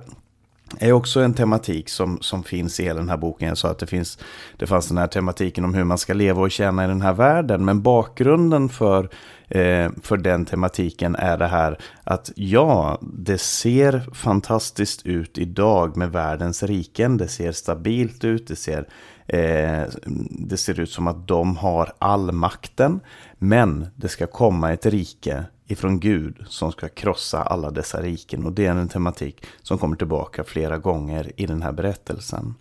är 0.78 0.92
också 0.92 1.20
en 1.20 1.34
tematik 1.34 1.88
som, 1.88 2.18
som 2.20 2.44
finns 2.44 2.80
i 2.80 2.84
den 2.84 3.08
här 3.08 3.16
boken. 3.16 3.49
Jag 3.49 3.58
sa 3.58 3.70
att 3.70 3.78
det, 3.78 3.87
finns, 3.87 4.18
det 4.56 4.66
fanns 4.66 4.88
den 4.88 4.99
här 4.99 5.06
tematiken 5.06 5.64
om 5.64 5.75
hur 5.75 5.84
man 5.84 5.99
ska 5.99 6.14
leva 6.14 6.40
och 6.40 6.50
tjäna 6.50 6.84
i 6.84 6.88
den 6.88 7.02
här 7.02 7.12
världen. 7.12 7.64
Men 7.64 7.82
bakgrunden 7.82 8.68
för, 8.68 9.08
eh, 9.49 9.90
för 10.02 10.16
den 10.16 10.44
tematiken 10.44 11.16
är 11.16 11.38
det 11.38 11.46
här 11.46 11.78
att 12.04 12.32
ja, 12.34 12.99
det 13.02 13.38
ser 13.38 14.14
fantastiskt 14.14 15.06
ut 15.06 15.38
idag 15.38 15.96
med 15.96 16.12
världens 16.12 16.62
riken. 16.62 17.16
Det 17.16 17.28
ser 17.28 17.52
stabilt 17.52 18.25
ut, 18.25 18.49
det 18.49 18.56
ser, 18.56 18.88
eh, 19.32 19.82
det 20.30 20.56
ser 20.56 20.80
ut 20.80 20.90
som 20.90 21.06
att 21.06 21.28
de 21.28 21.56
har 21.56 21.92
all 21.99 22.32
makten. 22.32 23.00
Men 23.38 23.87
det 23.96 24.08
ska 24.08 24.26
komma 24.26 24.72
ett 24.72 24.87
rike 24.87 25.44
ifrån 25.66 26.00
Gud 26.00 26.37
som 26.49 26.72
ska 26.72 26.88
krossa 26.88 27.42
alla 27.42 27.70
dessa 27.70 28.02
riken. 28.02 28.46
Och 28.46 28.52
det 28.52 28.66
är 28.66 28.70
en 28.70 28.88
tematik 28.88 29.46
som 29.62 29.78
kommer 29.78 29.96
tillbaka 29.96 30.44
flera 30.44 30.78
gånger 30.78 31.32
i 31.37 31.46
den 31.46 31.62
här 31.62 31.72
berättelsen. 31.72 32.54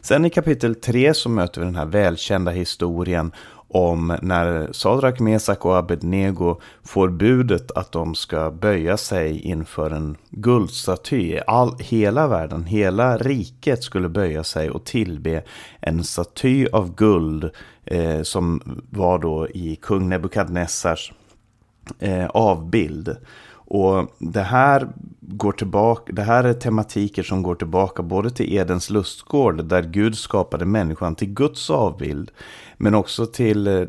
Sen 0.00 0.24
i 0.24 0.30
kapitel 0.30 0.74
3 0.74 1.14
så 1.14 1.28
möter 1.28 1.60
vi 1.60 1.64
den 1.64 1.76
här 1.76 1.86
välkända 1.86 2.50
historien 2.50 3.32
om 3.72 4.16
när 4.22 4.72
Sadrak, 4.72 5.20
Mesak 5.20 5.64
och 5.64 5.76
Abednego 5.76 6.60
får 6.82 7.08
budet 7.08 7.70
att 7.70 7.92
de 7.92 8.14
ska 8.14 8.50
böja 8.50 8.96
sig 8.96 9.40
inför 9.40 9.90
en 9.90 10.16
guldstaty. 10.30 11.38
All, 11.46 11.76
hela 11.78 12.28
världen, 12.28 12.64
hela 12.64 13.16
riket 13.16 13.84
skulle 13.84 14.08
böja 14.08 14.44
sig 14.44 14.70
och 14.70 14.84
tillbe 14.84 15.42
en 15.80 16.04
staty 16.04 16.66
av 16.72 16.94
guld 16.94 17.50
eh, 17.84 18.22
som 18.22 18.62
var 18.90 19.18
då 19.18 19.48
i 19.48 19.76
kung 19.82 20.08
Nebukadnessars 20.08 21.12
eh, 21.98 22.26
avbild. 22.26 23.16
Och 23.74 24.08
det 24.18 24.42
här, 24.42 24.88
går 25.20 25.52
tillbaka, 25.52 26.12
det 26.12 26.22
här 26.22 26.44
är 26.44 26.52
tematiker 26.52 27.22
som 27.22 27.42
går 27.42 27.54
tillbaka 27.54 28.02
både 28.02 28.30
till 28.30 28.52
Edens 28.52 28.90
lustgård 28.90 29.64
där 29.64 29.82
Gud 29.82 30.18
skapade 30.18 30.64
människan 30.64 31.14
till 31.14 31.28
Guds 31.28 31.70
avbild. 31.70 32.30
Men 32.76 32.94
också 32.94 33.26
till 33.26 33.66
eh, 33.66 33.80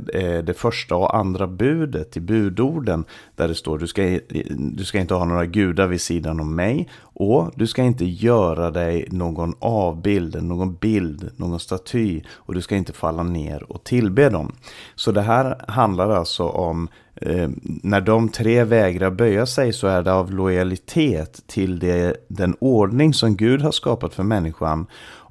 det 0.43 0.57
första 0.57 0.95
och 0.95 1.15
andra 1.15 1.47
budet 1.47 2.17
i 2.17 2.19
budorden. 2.19 3.05
Där 3.35 3.47
det 3.47 3.55
står 3.55 3.77
du 3.77 3.87
ska, 3.87 4.19
du 4.57 4.85
ska 4.85 4.99
inte 4.99 5.13
ha 5.13 5.25
några 5.25 5.45
gudar 5.45 5.87
vid 5.87 6.01
sidan 6.01 6.39
om 6.39 6.55
mig. 6.55 6.89
Och 7.13 7.51
du 7.55 7.67
ska 7.67 7.83
inte 7.83 8.05
göra 8.05 8.71
dig 8.71 9.07
någon 9.11 9.53
avbild, 9.59 10.43
någon 10.43 10.75
bild, 10.75 11.29
någon 11.37 11.59
staty. 11.59 12.21
Och 12.33 12.53
du 12.53 12.61
ska 12.61 12.75
inte 12.75 12.93
falla 12.93 13.23
ner 13.23 13.71
och 13.71 13.83
tillbe 13.83 14.29
dem. 14.29 14.51
Så 14.95 15.11
det 15.11 15.21
här 15.21 15.65
handlar 15.67 16.09
alltså 16.09 16.43
om 16.43 16.89
Eh, 17.15 17.49
när 17.63 18.01
de 18.01 18.29
tre 18.29 18.63
vägrar 18.63 19.11
böja 19.11 19.45
sig 19.45 19.73
så 19.73 19.87
är 19.87 20.03
det 20.03 20.13
av 20.13 20.31
lojalitet 20.31 21.43
till 21.47 21.79
det, 21.79 22.25
den 22.27 22.55
ordning 22.59 23.13
som 23.13 23.35
Gud 23.35 23.61
har 23.61 23.71
skapat 23.71 24.13
för 24.13 24.23
människan 24.23 24.85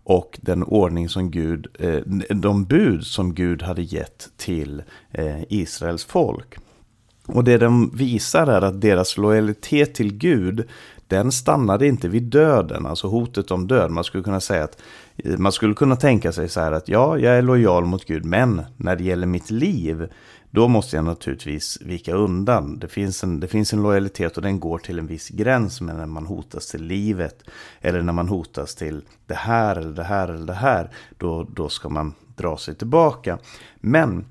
och 0.05 0.39
den 0.43 0.63
ordning 0.63 1.09
som 1.09 1.31
Gud, 1.31 1.67
eh, 1.79 1.99
de 2.37 2.65
bud 2.65 3.05
som 3.05 3.35
Gud 3.35 3.63
hade 3.63 3.83
gett 3.83 4.29
till 4.37 4.83
eh, 5.11 5.43
Israels 5.49 6.05
folk. 6.05 6.59
Och 7.27 7.45
det 7.45 7.59
de 7.59 7.91
visar 7.95 8.47
är 8.47 8.63
att 8.63 8.81
deras 8.81 9.17
lojalitet 9.17 9.95
till 9.95 10.15
Gud, 10.15 10.69
den 11.13 11.33
stannade 11.33 11.87
inte 11.87 12.09
vid 12.09 12.23
döden, 12.23 12.87
alltså 12.87 13.09
hotet 13.09 13.51
om 13.51 13.67
död. 13.67 13.91
Man 13.91 14.05
skulle 14.05 14.25
kunna 14.25 14.41
säga 14.41 14.65
att 14.65 14.83
man 15.39 15.53
skulle 15.53 15.75
kunna 15.75 15.97
tänka 15.97 16.33
sig 16.33 16.49
så 16.49 16.61
här 16.61 16.73
att 16.73 16.89
ja, 16.89 17.19
jag 17.19 17.37
är 17.37 17.43
lojal 17.43 17.85
mot 17.85 18.05
Gud, 18.05 18.25
men 18.25 18.63
när 18.77 18.97
det 18.97 19.05
gäller 19.05 19.27
mitt 19.27 19.51
liv, 19.51 20.09
då 20.51 20.69
måste 20.69 20.97
jag 20.97 21.05
naturligtvis 21.05 21.79
vika 21.81 22.15
undan. 22.15 22.79
Det 22.79 22.89
finns, 22.89 23.25
en, 23.25 23.41
det 23.41 23.49
finns 23.49 23.73
en 23.73 23.83
lojalitet 23.83 24.37
och 24.37 24.43
den 24.43 24.61
går 24.61 24.79
till 24.79 24.99
en 24.99 25.07
viss 25.07 25.29
gräns. 25.29 25.81
Men 25.81 25.97
när 25.97 26.07
man 26.07 26.27
hotas 26.27 26.67
till 26.67 26.83
livet 26.83 27.43
eller 27.81 28.03
när 28.03 28.13
man 28.13 28.29
hotas 28.29 28.75
till 28.75 29.03
det 29.27 29.35
här 29.35 29.77
eller 29.77 29.93
det 29.93 30.05
här 30.05 30.29
eller 30.29 30.47
det 30.47 30.53
här. 30.53 30.91
Då, 31.19 31.47
då 31.55 31.69
ska 31.69 31.89
man 31.89 32.15
dra 32.37 32.57
sig 32.57 32.75
tillbaka. 32.75 33.39
Men 33.77 34.25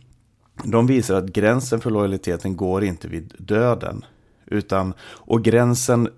de 0.64 0.88
visar 0.88 1.16
att 1.16 1.26
gränsen 1.26 1.82
för 1.82 1.90
lojaliteten 1.90 2.58
går 2.58 2.84
inte 2.84 3.08
vid 3.08 3.36
döden. 3.38 4.06
Utan, 4.52 4.94
och 5.04 5.44
gränsen 5.44 6.10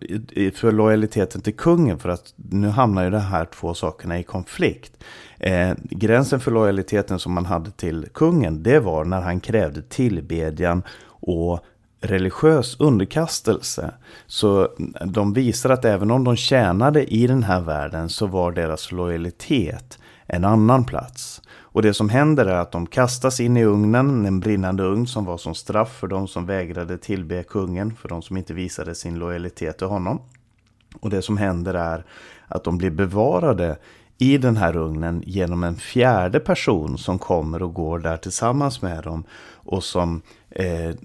för 0.53 0.71
lojaliteten 0.71 1.41
till 1.41 1.55
kungen, 1.55 1.99
för 1.99 2.09
att 2.09 2.33
nu 2.35 2.67
hamnar 2.67 3.03
ju 3.03 3.09
de 3.09 3.17
här 3.17 3.45
två 3.45 3.73
sakerna 3.73 4.19
i 4.19 4.23
konflikt. 4.23 5.03
Eh, 5.39 5.73
gränsen 5.81 6.39
för 6.39 6.51
lojaliteten 6.51 7.19
som 7.19 7.33
man 7.33 7.45
hade 7.45 7.71
till 7.71 8.07
kungen, 8.13 8.63
det 8.63 8.79
var 8.79 9.05
när 9.05 9.21
han 9.21 9.39
krävde 9.39 9.81
tillbedjan 9.81 10.83
och 11.05 11.59
religiös 12.01 12.79
underkastelse. 12.79 13.91
Så 14.27 14.69
de 15.05 15.33
visar 15.33 15.69
att 15.69 15.85
även 15.85 16.11
om 16.11 16.23
de 16.23 16.35
tjänade 16.35 17.13
i 17.13 17.27
den 17.27 17.43
här 17.43 17.61
världen 17.61 18.09
så 18.09 18.27
var 18.27 18.51
deras 18.51 18.91
lojalitet 18.91 19.99
en 20.27 20.45
annan 20.45 20.85
plats. 20.85 21.41
Och 21.73 21.81
det 21.81 21.93
som 21.93 22.09
händer 22.09 22.45
är 22.45 22.55
att 22.55 22.71
de 22.71 22.85
kastas 22.85 23.39
in 23.39 23.57
i 23.57 23.63
ugnen, 23.63 24.25
en 24.25 24.39
brinnande 24.39 24.83
ugn 24.83 25.07
som 25.07 25.25
var 25.25 25.37
som 25.37 25.55
straff 25.55 25.97
för 25.99 26.07
de 26.07 26.27
som 26.27 26.45
vägrade 26.45 26.97
tillbe 26.97 27.43
kungen, 27.43 27.95
för 27.95 28.09
de 28.09 28.21
som 28.21 28.37
inte 28.37 28.53
visade 28.53 28.95
sin 28.95 29.19
lojalitet 29.19 29.77
till 29.77 29.87
honom. 29.87 30.21
Och 30.99 31.09
det 31.09 31.21
som 31.21 31.37
händer 31.37 31.73
är 31.73 32.05
att 32.47 32.63
de 32.63 32.77
blir 32.77 32.91
bevarade 32.91 33.77
i 34.17 34.37
den 34.37 34.57
här 34.57 34.77
ugnen 34.77 35.23
genom 35.25 35.63
en 35.63 35.75
fjärde 35.75 36.39
person 36.39 36.97
som 36.97 37.19
kommer 37.19 37.63
och 37.63 37.73
går 37.73 37.99
där 37.99 38.17
tillsammans 38.17 38.81
med 38.81 39.03
dem. 39.03 39.23
Och 39.53 39.83
som, 39.83 40.21
eh, 40.49 40.95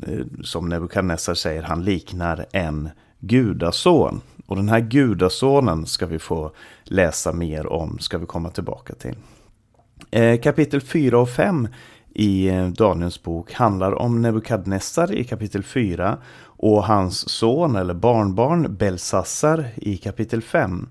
som 0.45 0.69
Nebukadnessar 0.69 1.35
säger, 1.35 1.63
han 1.63 1.85
liknar 1.85 2.47
en 2.53 2.91
gudason. 3.21 4.21
Och 4.47 4.57
den 4.57 4.69
här 4.69 4.81
gudasonen 4.81 5.87
ska 5.87 6.07
vi 6.07 6.19
få 6.19 6.53
läsa 6.85 7.33
mer 7.33 7.67
om, 7.67 7.99
ska 7.99 8.19
vi 8.19 8.27
komma 8.27 8.51
tillbaka 8.51 8.95
till. 8.95 9.17
Eh, 10.11 10.41
kapitel 10.41 10.81
4 10.81 11.19
och 11.19 11.29
5 11.29 11.69
i 12.15 12.49
eh, 12.49 12.67
Daniels 12.67 13.23
bok 13.23 13.53
handlar 13.53 13.93
om 13.93 14.23
Nebukadnessar 14.23 15.13
i 15.13 15.25
kapitel 15.25 15.63
4 15.63 16.19
och 16.41 16.85
hans 16.85 17.29
son 17.29 17.77
eller 17.77 17.95
barnbarn 17.95 18.77
Belsassar 18.77 19.69
i 19.77 19.97
kapitel 19.97 20.43
5. 20.43 20.89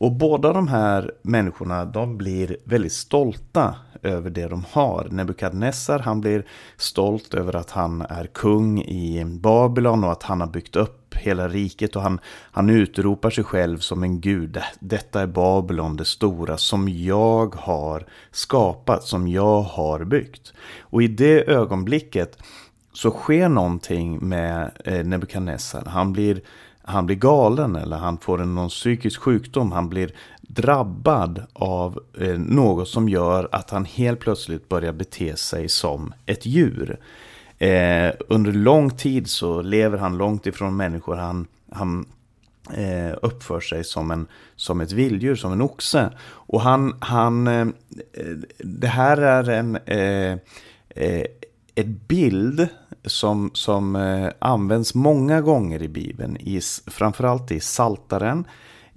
Och 0.00 0.12
båda 0.12 0.52
de 0.52 0.68
här 0.68 1.12
människorna 1.22 1.84
de 1.84 2.18
blir 2.18 2.56
väldigt 2.64 2.92
stolta 2.92 3.74
över 4.02 4.30
det 4.30 4.48
de 4.48 4.64
har. 4.70 5.08
Nebukadnessar 5.10 5.98
han 5.98 6.20
blir 6.20 6.46
stolt 6.76 7.34
över 7.34 7.56
att 7.56 7.70
han 7.70 8.02
är 8.02 8.26
kung 8.26 8.80
i 8.82 9.24
Babylon 9.24 10.04
och 10.04 10.12
att 10.12 10.22
han 10.22 10.40
har 10.40 10.48
byggt 10.48 10.76
upp 10.76 10.97
hela 11.14 11.48
riket 11.48 11.96
och 11.96 12.02
han, 12.02 12.20
han 12.52 12.70
utropar 12.70 13.30
sig 13.30 13.44
själv 13.44 13.78
som 13.78 14.02
en 14.02 14.20
gud. 14.20 14.60
Detta 14.80 15.22
är 15.22 15.26
Babylon 15.26 15.96
det 15.96 16.04
stora 16.04 16.56
som 16.58 16.88
jag 16.88 17.54
har 17.54 18.06
skapat, 18.30 19.04
som 19.04 19.28
jag 19.28 19.62
har 19.62 20.04
byggt. 20.04 20.52
Och 20.80 21.02
i 21.02 21.08
det 21.08 21.50
ögonblicket 21.50 22.38
så 22.92 23.10
sker 23.10 23.48
någonting 23.48 24.28
med 24.28 24.70
eh, 24.84 25.04
Nebukadnessar. 25.04 25.84
Han 25.86 26.12
blir, 26.12 26.40
han 26.82 27.06
blir 27.06 27.16
galen 27.16 27.76
eller 27.76 27.96
han 27.96 28.18
får 28.18 28.42
en 28.42 28.54
någon 28.54 28.68
psykisk 28.68 29.20
sjukdom. 29.20 29.72
Han 29.72 29.88
blir 29.88 30.12
drabbad 30.40 31.46
av 31.52 32.00
eh, 32.20 32.38
något 32.38 32.88
som 32.88 33.08
gör 33.08 33.48
att 33.52 33.70
han 33.70 33.84
helt 33.84 34.20
plötsligt 34.20 34.68
börjar 34.68 34.92
bete 34.92 35.36
sig 35.36 35.68
som 35.68 36.14
ett 36.26 36.46
djur. 36.46 36.98
Eh, 37.58 38.12
under 38.28 38.52
lång 38.52 38.90
tid 38.90 39.28
så 39.28 39.62
lever 39.62 39.98
han 39.98 40.18
långt 40.18 40.46
ifrån 40.46 40.76
människor. 40.76 41.16
Han, 41.16 41.46
han 41.72 42.06
eh, 42.74 43.16
uppför 43.22 43.60
sig 43.60 43.84
som, 43.84 44.10
en, 44.10 44.26
som 44.56 44.80
ett 44.80 44.92
vilddjur, 44.92 45.34
som 45.34 45.52
en 45.52 45.62
oxe. 45.62 46.10
Och 46.20 46.60
han, 46.60 46.94
han 47.00 47.46
eh, 47.46 47.66
det 48.58 48.88
här 48.88 49.16
är 49.16 49.50
en 49.50 49.76
eh, 49.76 50.38
eh, 50.88 51.24
ett 51.74 52.08
bild 52.08 52.68
som, 53.04 53.50
som 53.54 53.96
eh, 53.96 54.30
används 54.38 54.94
många 54.94 55.40
gånger 55.40 55.82
i 55.82 55.88
Bibeln, 55.88 56.36
i, 56.36 56.60
framförallt 56.86 57.50
i 57.52 57.60
Saltaren 57.60 58.44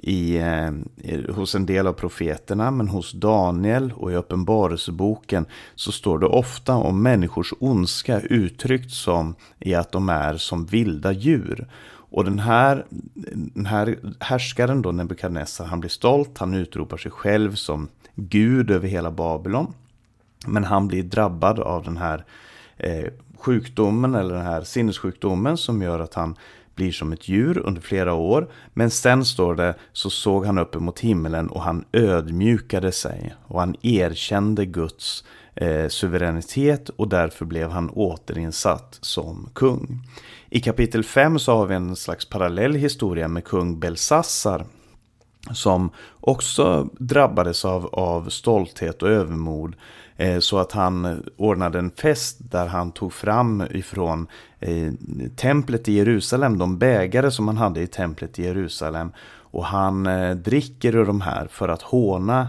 i, 0.01 0.37
eh, 0.37 1.35
hos 1.35 1.55
en 1.55 1.65
del 1.65 1.87
av 1.87 1.93
profeterna, 1.93 2.71
men 2.71 2.87
hos 2.87 3.11
Daniel 3.11 3.93
och 3.95 4.11
i 4.11 4.15
Uppenbarelseboken 4.15 5.45
så 5.75 5.91
står 5.91 6.19
det 6.19 6.27
ofta 6.27 6.75
om 6.75 7.03
människors 7.03 7.53
ondska 7.59 8.19
uttryckt 8.19 8.91
som 8.91 9.35
i 9.59 9.75
att 9.75 9.91
de 9.91 10.09
är 10.09 10.37
som 10.37 10.65
vilda 10.65 11.11
djur. 11.11 11.67
Och 12.13 12.25
den 12.25 12.39
här, 12.39 12.85
den 13.33 13.65
här 13.65 13.99
härskaren 14.19 14.81
då, 14.81 14.91
Nebukadnessar, 14.91 15.65
han 15.65 15.79
blir 15.79 15.89
stolt, 15.89 16.37
han 16.37 16.53
utropar 16.53 16.97
sig 16.97 17.11
själv 17.11 17.55
som 17.55 17.87
gud 18.15 18.71
över 18.71 18.87
hela 18.87 19.11
Babylon. 19.11 19.73
Men 20.45 20.63
han 20.63 20.87
blir 20.87 21.03
drabbad 21.03 21.59
av 21.59 21.83
den 21.83 21.97
här 21.97 22.25
eh, 22.77 23.05
sjukdomen 23.37 24.15
eller 24.15 24.35
den 24.35 24.45
här 24.45 24.61
sinnessjukdomen 24.61 25.57
som 25.57 25.81
gör 25.81 25.99
att 25.99 26.13
han 26.13 26.35
blir 26.81 26.91
som 26.91 27.13
ett 27.13 27.27
djur 27.27 27.57
under 27.57 27.81
flera 27.81 28.13
år. 28.13 28.51
Men 28.73 28.89
sen 28.89 29.25
står 29.25 29.55
det, 29.55 29.75
så 29.93 30.09
såg 30.09 30.45
han 30.45 30.57
upp 30.57 30.75
emot 30.75 30.99
himlen 30.99 31.49
och 31.49 31.61
han 31.61 31.85
ödmjukade 31.91 32.91
sig. 32.91 33.35
Och 33.43 33.59
han 33.59 33.75
erkände 33.81 34.65
Guds 34.65 35.23
eh, 35.55 35.87
suveränitet 35.87 36.89
och 36.89 37.07
därför 37.07 37.45
blev 37.45 37.69
han 37.69 37.89
återinsatt 37.89 38.97
som 39.01 39.49
kung. 39.53 40.07
I 40.49 40.59
kapitel 40.59 41.03
5 41.03 41.39
så 41.39 41.55
har 41.55 41.65
vi 41.65 41.75
en 41.75 41.95
slags 41.95 42.29
parallell 42.29 42.75
historia 42.75 43.27
med 43.27 43.43
kung 43.43 43.79
Belsassar 43.79 44.65
som 45.53 45.89
också 46.19 46.89
drabbades 46.99 47.65
av, 47.65 47.85
av 47.85 48.29
stolthet 48.29 49.03
och 49.03 49.09
övermod. 49.09 49.75
Eh, 50.21 50.39
så 50.39 50.57
att 50.57 50.71
han 50.71 51.23
ordnade 51.37 51.79
en 51.79 51.91
fest 51.91 52.37
där 52.39 52.67
han 52.67 52.91
tog 52.91 53.13
fram 53.13 53.63
ifrån 53.71 54.27
eh, 54.59 54.93
templet 55.35 55.87
i 55.87 55.93
Jerusalem, 55.93 56.57
de 56.57 56.77
bägare 56.77 57.31
som 57.31 57.47
han 57.47 57.57
hade 57.57 57.81
i 57.81 57.87
templet 57.87 58.39
i 58.39 58.43
Jerusalem. 58.43 59.11
Och 59.27 59.65
han 59.65 60.05
eh, 60.05 60.35
dricker 60.35 60.95
ur 60.95 61.05
de 61.05 61.21
här 61.21 61.47
för 61.47 61.69
att 61.69 61.81
håna 61.81 62.47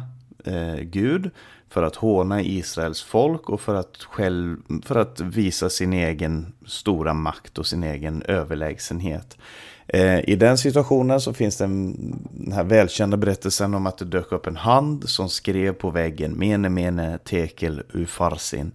Gud, 0.83 1.31
för 1.69 1.83
att 1.83 1.97
håna 1.97 2.43
Israels 2.43 3.03
folk 3.03 3.51
och 3.51 3.61
för 3.61 3.75
att, 3.75 3.97
själv, 3.97 4.57
för 4.85 4.97
att 4.97 5.21
visa 5.21 5.71
sin 5.71 5.93
egen 5.93 6.53
stora 6.67 7.15
makt 7.15 7.59
och 7.59 7.67
sin 7.67 7.85
egen 7.85 8.23
överlägsenhet. 8.23 9.39
Eh, 9.95 10.31
I 10.31 10.37
den 10.37 10.59
situationen 10.59 11.21
så 11.21 11.33
finns 11.33 11.57
det 11.57 11.65
den 11.65 12.53
här 12.53 12.65
välkända 12.65 13.17
berättelsen 13.17 13.75
om 13.75 13.87
att 13.87 13.99
det 13.99 14.05
dök 14.05 14.33
upp 14.33 14.47
en 14.47 14.57
hand 14.57 15.09
som 15.09 15.29
skrev 15.29 15.73
på 15.73 15.91
väggen 15.91 16.33
Mene 16.33 16.69
mene 16.69 17.19
tekel 17.19 17.83
ufarsin. 17.93 18.73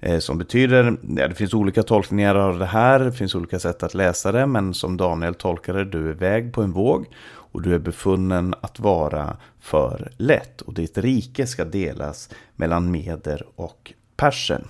Eh, 0.00 0.18
som 0.18 0.38
betyder, 0.38 0.96
ja, 1.16 1.28
det 1.28 1.34
finns 1.34 1.54
olika 1.54 1.82
tolkningar 1.82 2.34
av 2.34 2.58
det 2.58 2.66
här, 2.66 3.00
det 3.00 3.12
finns 3.12 3.34
olika 3.34 3.58
sätt 3.58 3.82
att 3.82 3.94
läsa 3.94 4.32
det, 4.32 4.46
men 4.46 4.74
som 4.74 4.96
Daniel 4.96 5.34
tolkar 5.34 5.74
det, 5.74 5.84
du 5.84 6.10
är 6.10 6.14
väg 6.14 6.52
på 6.52 6.62
en 6.62 6.72
våg 6.72 7.06
och 7.24 7.62
du 7.62 7.74
är 7.74 7.78
befunnen 7.78 8.54
att 8.60 8.80
vara 8.80 9.36
för 9.60 10.12
lätt. 10.16 10.60
Och 10.60 10.74
ditt 10.74 10.98
rike 10.98 11.46
ska 11.46 11.64
delas 11.64 12.30
mellan 12.56 12.90
meder 12.90 13.44
och 13.56 13.92
Persen. 14.16 14.68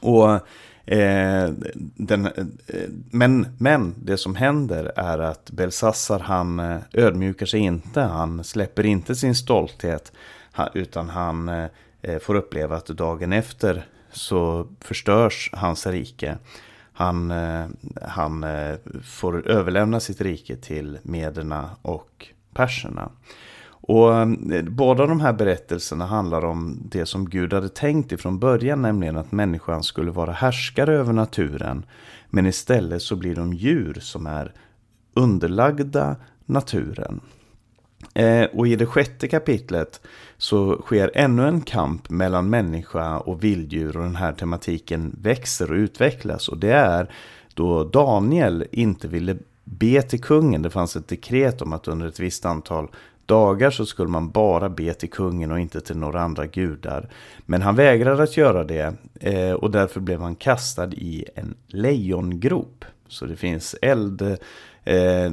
Och 0.00 0.40
Eh, 0.86 1.50
den, 1.96 2.26
eh, 2.26 2.88
men, 3.10 3.46
men 3.58 3.94
det 3.98 4.16
som 4.16 4.34
händer 4.34 4.92
är 4.96 5.18
att 5.18 5.50
Belsassar 5.50 6.18
han 6.18 6.60
eh, 6.60 6.78
ödmjukar 6.92 7.46
sig 7.46 7.60
inte. 7.60 8.00
Han 8.00 8.44
släpper 8.44 8.86
inte 8.86 9.14
sin 9.14 9.34
stolthet. 9.34 10.12
Utan 10.74 11.08
han 11.08 11.48
eh, 11.48 11.66
eh, 12.02 12.18
får 12.18 12.34
uppleva 12.34 12.76
att 12.76 12.86
dagen 12.86 13.32
efter 13.32 13.86
så 14.12 14.66
förstörs 14.80 15.50
hans 15.52 15.86
rike. 15.86 16.38
Han, 16.92 17.30
eh, 17.30 17.66
han 18.02 18.44
eh, 18.44 18.76
får 19.04 19.48
överlämna 19.48 20.00
sitt 20.00 20.20
rike 20.20 20.56
till 20.56 20.98
mederna 21.02 21.70
och 21.82 22.28
perserna. 22.54 23.10
Och 23.86 24.14
eh, 24.14 24.62
båda 24.62 25.06
de 25.06 25.20
här 25.20 25.32
berättelserna 25.32 26.06
handlar 26.06 26.44
om 26.44 26.78
det 26.90 27.06
som 27.06 27.30
Gud 27.30 27.52
hade 27.52 27.68
tänkt 27.68 28.12
ifrån 28.12 28.38
början, 28.38 28.82
nämligen 28.82 29.16
att 29.16 29.32
människan 29.32 29.82
skulle 29.82 30.10
vara 30.10 30.32
härskare 30.32 30.94
över 30.94 31.12
naturen. 31.12 31.86
Men 32.30 32.46
istället 32.46 33.02
så 33.02 33.16
blir 33.16 33.34
de 33.34 33.52
djur 33.52 33.98
som 34.00 34.26
är 34.26 34.52
underlagda 35.14 36.16
naturen. 36.46 37.20
Eh, 38.14 38.44
och 38.44 38.68
i 38.68 38.76
det 38.76 38.86
sjätte 38.86 39.28
kapitlet 39.28 40.00
så 40.36 40.82
sker 40.82 41.10
ännu 41.14 41.48
en 41.48 41.60
kamp 41.60 42.10
mellan 42.10 42.50
människa 42.50 43.18
och 43.18 43.44
vilddjur 43.44 43.96
och 43.96 44.02
den 44.02 44.16
här 44.16 44.32
tematiken 44.32 45.16
växer 45.22 45.70
och 45.70 45.76
utvecklas. 45.76 46.48
Och 46.48 46.58
det 46.58 46.72
är 46.72 47.10
då 47.54 47.84
Daniel 47.84 48.64
inte 48.72 49.08
ville 49.08 49.36
be 49.64 50.02
till 50.02 50.20
kungen. 50.20 50.62
Det 50.62 50.70
fanns 50.70 50.96
ett 50.96 51.08
dekret 51.08 51.62
om 51.62 51.72
att 51.72 51.88
under 51.88 52.06
ett 52.06 52.20
visst 52.20 52.44
antal 52.44 52.88
dagar 53.26 53.70
så 53.70 53.86
skulle 53.86 54.08
man 54.08 54.30
bara 54.30 54.68
be 54.68 54.94
till 54.94 55.10
kungen 55.10 55.50
och 55.50 55.60
inte 55.60 55.80
till 55.80 55.96
några 55.96 56.20
andra 56.20 56.46
gudar. 56.46 57.08
Men 57.46 57.62
han 57.62 57.76
vägrade 57.76 58.22
att 58.22 58.36
göra 58.36 58.64
det 58.64 58.94
eh, 59.20 59.52
och 59.52 59.70
därför 59.70 60.00
blev 60.00 60.20
han 60.20 60.34
kastad 60.34 60.92
i 60.92 61.24
en 61.34 61.54
lejongrop. 61.66 62.84
Så 63.08 63.26
det 63.26 63.36
finns 63.36 63.76
eld. 63.82 64.36
Eh, 64.84 65.32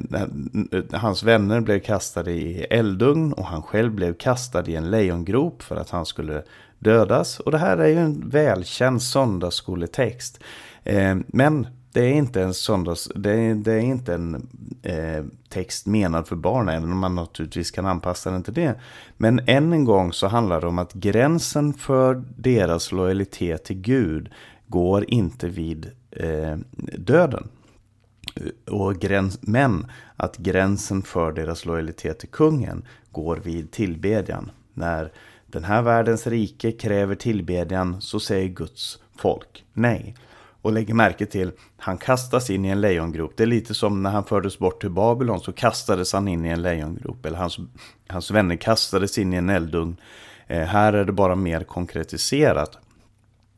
hans 0.91 1.23
vänner 1.23 1.61
blev 1.61 1.79
kastade 1.79 2.31
i 2.31 2.63
eldugn 2.69 3.33
och 3.33 3.45
han 3.45 3.63
själv 3.63 3.91
blev 3.91 4.13
kastad 4.13 4.67
i 4.67 4.75
en 4.75 4.91
lejongrop 4.91 5.63
för 5.63 5.75
att 5.75 5.89
han 5.89 6.05
skulle 6.05 6.43
dödas. 6.79 7.39
Och 7.39 7.51
det 7.51 7.57
här 7.57 7.77
är 7.77 7.87
ju 7.87 7.97
en 7.97 8.29
välkänd 8.29 9.01
söndagsskoletext. 9.01 10.39
Eh, 10.83 11.15
men 11.27 11.67
det 11.93 12.01
är 12.01 12.13
inte 12.13 12.41
en 12.41 12.53
söndags, 12.53 13.11
det 13.15 13.31
är, 13.31 13.55
det 13.55 13.73
är 13.73 13.79
inte 13.79 14.13
en 14.13 14.49
eh, 14.81 15.25
text 15.49 15.85
menad 15.85 16.27
för 16.27 16.35
barn, 16.35 16.69
även 16.69 16.91
om 16.91 16.99
man 16.99 17.15
naturligtvis 17.15 17.71
kan 17.71 17.85
anpassa 17.85 18.31
den 18.31 18.43
till 18.43 18.53
det. 18.53 18.75
Men 19.17 19.41
än 19.47 19.73
en 19.73 19.85
gång 19.85 20.13
så 20.13 20.27
handlar 20.27 20.61
det 20.61 20.67
om 20.67 20.79
att 20.79 20.93
gränsen 20.93 21.73
för 21.73 22.23
deras 22.37 22.91
lojalitet 22.91 23.63
till 23.63 23.81
Gud 23.81 24.29
går 24.67 25.05
inte 25.07 25.47
vid 25.47 25.91
eh, 26.11 26.57
döden. 26.97 27.47
Och 28.67 28.95
gräns, 28.95 29.39
men 29.41 29.87
att 30.15 30.37
gränsen 30.37 31.01
för 31.01 31.31
deras 31.31 31.65
lojalitet 31.65 32.19
till 32.19 32.29
kungen 32.29 32.85
går 33.11 33.37
vid 33.37 33.71
tillbedjan. 33.71 34.51
När 34.73 35.11
den 35.45 35.63
här 35.63 35.81
världens 35.81 36.27
rike 36.27 36.71
kräver 36.71 37.15
tillbedjan 37.15 38.01
så 38.01 38.19
säger 38.19 38.47
Guds 38.47 38.99
folk 39.15 39.65
nej. 39.73 40.15
Och 40.61 40.71
lägger 40.71 40.93
märke 40.93 41.25
till, 41.25 41.51
han 41.77 41.97
kastas 41.97 42.49
in 42.49 42.65
i 42.65 42.69
en 42.69 42.81
lejongrop. 42.81 43.33
Det 43.37 43.43
är 43.43 43.47
lite 43.47 43.73
som 43.73 44.03
när 44.03 44.09
han 44.09 44.23
fördes 44.23 44.59
bort 44.59 44.81
till 44.81 44.89
Babylon 44.89 45.39
så 45.39 45.53
kastades 45.53 46.13
han 46.13 46.27
in 46.27 46.45
i 46.45 46.49
en 46.49 46.61
lejongrop. 46.61 47.25
Eller 47.25 47.37
hans, 47.37 47.57
hans 48.07 48.31
vänner 48.31 48.55
kastades 48.55 49.17
in 49.17 49.33
i 49.33 49.37
en 49.37 49.49
eldugn. 49.49 49.97
Eh, 50.47 50.63
här 50.63 50.93
är 50.93 51.05
det 51.05 51.11
bara 51.11 51.35
mer 51.35 51.63
konkretiserat. 51.63 52.77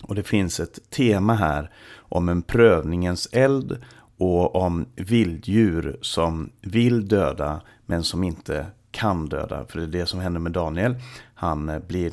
Och 0.04 0.16
det 0.16 0.24
finns 0.24 0.60
ett 0.60 0.90
tema 0.90 1.34
här 1.34 1.72
om 1.98 2.30
en 2.30 2.42
prövningens 2.42 3.30
eld 3.32 3.78
och 4.18 4.56
om 4.56 4.86
vilddjur 4.96 5.98
som 6.02 6.52
vill 6.62 7.08
döda 7.08 7.62
men 7.86 8.04
som 8.04 8.24
inte 8.24 8.66
kan 8.92 9.30
döda. 9.30 9.66
För 9.66 9.80
det 9.80 9.86
är 9.86 10.02
det 10.02 10.06
som 10.06 10.20
händer 10.20 10.40
med 10.40 10.52
Daniel. 10.52 10.96
Han 11.36 11.70
eh, 11.70 11.80
blir 11.80 12.12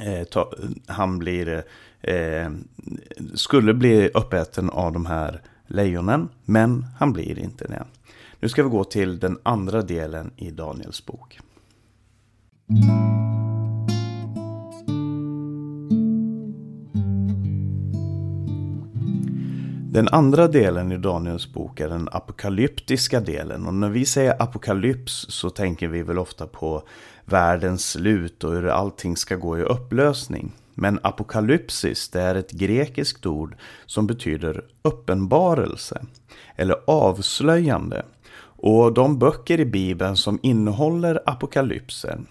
eh, 0.00 0.24
ta, 0.24 0.52
han 0.86 1.18
blir, 1.18 1.48
eh, 1.48 1.60
eh, 2.02 2.50
skulle 3.34 3.74
bli 3.74 4.08
uppäten 4.08 4.70
av 4.70 4.92
de 4.92 5.06
här 5.06 5.40
lejonen, 5.66 6.28
men 6.44 6.86
han 6.98 7.12
blir 7.12 7.38
inte 7.38 7.64
det. 7.64 7.84
Nu 8.40 8.48
ska 8.48 8.62
vi 8.62 8.68
gå 8.68 8.84
till 8.84 9.18
den 9.18 9.38
andra 9.42 9.82
delen 9.82 10.30
i 10.36 10.50
Daniels 10.50 11.06
bok. 11.06 11.38
Den 19.92 20.08
andra 20.08 20.48
delen 20.48 20.92
i 20.92 20.96
Daniels 20.96 21.52
bok 21.52 21.80
är 21.80 21.88
den 21.88 22.08
apokalyptiska 22.12 23.20
delen. 23.20 23.66
Och 23.66 23.74
när 23.74 23.88
vi 23.88 24.04
säger 24.04 24.42
apokalyps 24.42 25.26
så 25.28 25.50
tänker 25.50 25.88
vi 25.88 26.02
väl 26.02 26.18
ofta 26.18 26.46
på 26.46 26.82
världens 27.24 27.90
slut 27.90 28.44
och 28.44 28.52
hur 28.52 28.68
allting 28.68 29.16
ska 29.16 29.36
gå 29.36 29.58
i 29.58 29.62
upplösning. 29.62 30.52
Men 30.74 30.98
apokalypsis 31.02 32.08
det 32.08 32.20
är 32.20 32.34
ett 32.34 32.50
grekiskt 32.50 33.26
ord 33.26 33.56
som 33.86 34.06
betyder 34.06 34.64
uppenbarelse 34.82 36.02
eller 36.56 36.76
avslöjande. 36.86 38.04
Och 38.64 38.94
de 38.94 39.18
böcker 39.18 39.60
i 39.60 39.64
Bibeln 39.64 40.16
som 40.16 40.38
innehåller 40.42 41.22
apokalypsen 41.26 42.26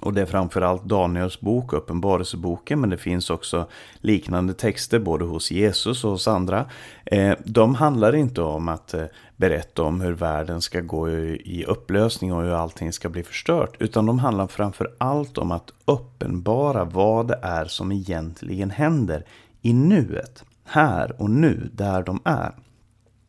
och 0.00 0.14
det 0.14 0.20
är 0.22 0.26
framförallt 0.26 0.84
Daniels 0.84 1.40
bok, 1.40 1.72
Uppenbarelseboken, 1.72 2.80
men 2.80 2.90
det 2.90 2.96
finns 2.96 3.30
också 3.30 3.66
liknande 4.00 4.54
texter 4.54 4.98
både 4.98 5.24
hos 5.24 5.50
Jesus 5.50 6.04
och 6.04 6.10
hos 6.10 6.28
andra. 6.28 6.66
Eh, 7.04 7.34
de 7.44 7.74
handlar 7.74 8.14
inte 8.14 8.42
om 8.42 8.68
att 8.68 8.94
eh, 8.94 9.04
berätta 9.36 9.82
om 9.82 10.00
hur 10.00 10.12
världen 10.12 10.60
ska 10.60 10.80
gå 10.80 11.10
i 11.10 11.64
upplösning 11.68 12.32
och 12.32 12.42
hur 12.42 12.52
allting 12.52 12.92
ska 12.92 13.08
bli 13.08 13.22
förstört, 13.22 13.76
utan 13.78 14.06
de 14.06 14.18
handlar 14.18 14.46
framförallt 14.46 15.38
om 15.38 15.52
att 15.52 15.70
uppenbara 15.84 16.84
vad 16.84 17.28
det 17.28 17.38
är 17.42 17.64
som 17.64 17.92
egentligen 17.92 18.70
händer 18.70 19.24
i 19.62 19.72
nuet, 19.72 20.44
här 20.64 21.22
och 21.22 21.30
nu, 21.30 21.70
där 21.72 22.02
de 22.02 22.20
är. 22.24 22.52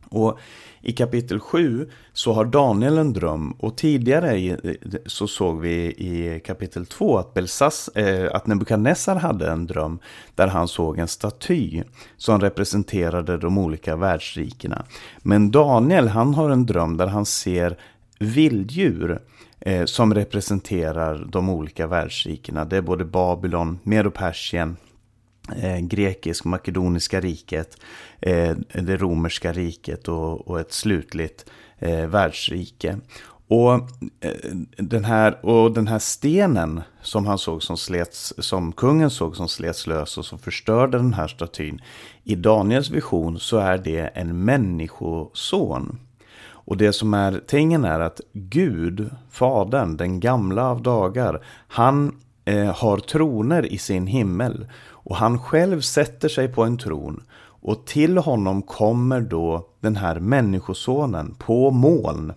Och 0.10 0.40
i 0.88 0.92
kapitel 0.92 1.40
7 1.40 1.90
så 2.14 2.34
har 2.34 2.46
Daniel 2.46 2.98
en 2.98 3.14
dröm 3.14 3.52
och 3.52 3.78
tidigare 3.78 4.58
så 5.06 5.28
såg 5.28 5.62
vi 5.62 5.76
i 5.86 6.42
kapitel 6.46 6.86
2 6.86 7.18
att, 7.18 7.34
Belsas, 7.34 7.88
eh, 7.88 8.36
att 8.36 8.48
Nebukadnessar 8.48 9.16
hade 9.16 9.52
en 9.52 9.68
dröm 9.68 10.00
där 10.36 10.48
han 10.48 10.68
såg 10.68 11.00
en 11.00 11.08
staty 11.08 11.84
som 12.18 12.42
representerade 12.42 13.38
de 13.38 13.58
olika 13.58 13.96
världsrikena. 13.96 14.86
Men 15.18 15.52
Daniel 15.52 16.08
han 16.08 16.34
har 16.34 16.50
en 16.50 16.66
dröm 16.66 16.98
där 16.98 17.08
han 17.08 17.26
ser 17.26 17.78
vilddjur 18.20 19.20
eh, 19.60 19.86
som 19.86 20.14
representerar 20.14 21.28
de 21.32 21.50
olika 21.50 21.88
världsrikena. 21.88 22.66
Det 22.66 22.78
är 22.78 22.82
både 22.82 23.06
Babylon, 23.06 23.80
Medo-Persien, 23.84 24.76
eh, 25.62 25.80
grekisk-makedoniska 25.80 27.22
riket, 27.22 27.78
eh, 28.22 28.56
det 28.74 28.98
romerska 28.98 29.54
riket 29.54 30.08
och, 30.08 30.48
och 30.48 30.60
ett 30.60 30.74
slutligt 30.74 31.46
eh, 31.80 32.08
världsrike. 32.08 32.98
Och, 33.50 33.74
eh, 33.74 34.32
den 34.78 35.06
här, 35.06 35.46
och 35.46 35.72
den 35.72 35.88
här 35.88 36.00
stenen 36.00 36.82
som 37.02 37.26
han 37.26 37.38
såg 37.38 37.64
som 37.64 37.78
slets, 37.78 38.34
som 38.38 38.72
kungen 38.72 39.10
såg 39.10 39.36
som 39.36 39.48
slets 39.48 39.88
lös 39.88 40.18
och 40.18 40.26
som 40.26 40.40
förstörde 40.40 40.98
den 40.98 41.14
här 41.14 41.28
statyn. 41.28 41.82
I 42.24 42.36
Daniels 42.36 42.90
vision 42.90 43.40
så 43.40 43.58
är 43.58 43.78
det 43.78 44.00
en 44.00 44.46
människoson. 44.46 46.00
Och 46.68 46.78
det 46.78 46.94
som 46.94 47.14
är 47.14 47.42
tingen 47.48 47.86
är 47.86 48.00
att 48.00 48.22
Gud, 48.34 49.10
Fadern, 49.30 49.98
den 49.98 50.20
gamla 50.20 50.70
av 50.70 50.82
dagar, 50.82 51.46
han 51.68 52.16
eh, 52.46 52.76
har 52.76 52.98
troner 52.98 53.66
i 53.66 53.78
sin 53.78 54.08
himmel. 54.08 54.68
Och 55.10 55.16
han 55.16 55.40
själv 55.40 55.82
sätter 55.82 56.30
sig 56.30 56.48
på 56.48 56.64
en 56.64 56.78
tron. 56.78 57.24
Och 57.40 57.86
till 57.86 58.18
honom 58.18 58.62
kommer 58.62 59.22
då 59.22 59.68
den 59.80 59.96
här 59.96 60.20
människosonen 60.20 61.36
på 61.40 61.72
moln. 61.72 62.34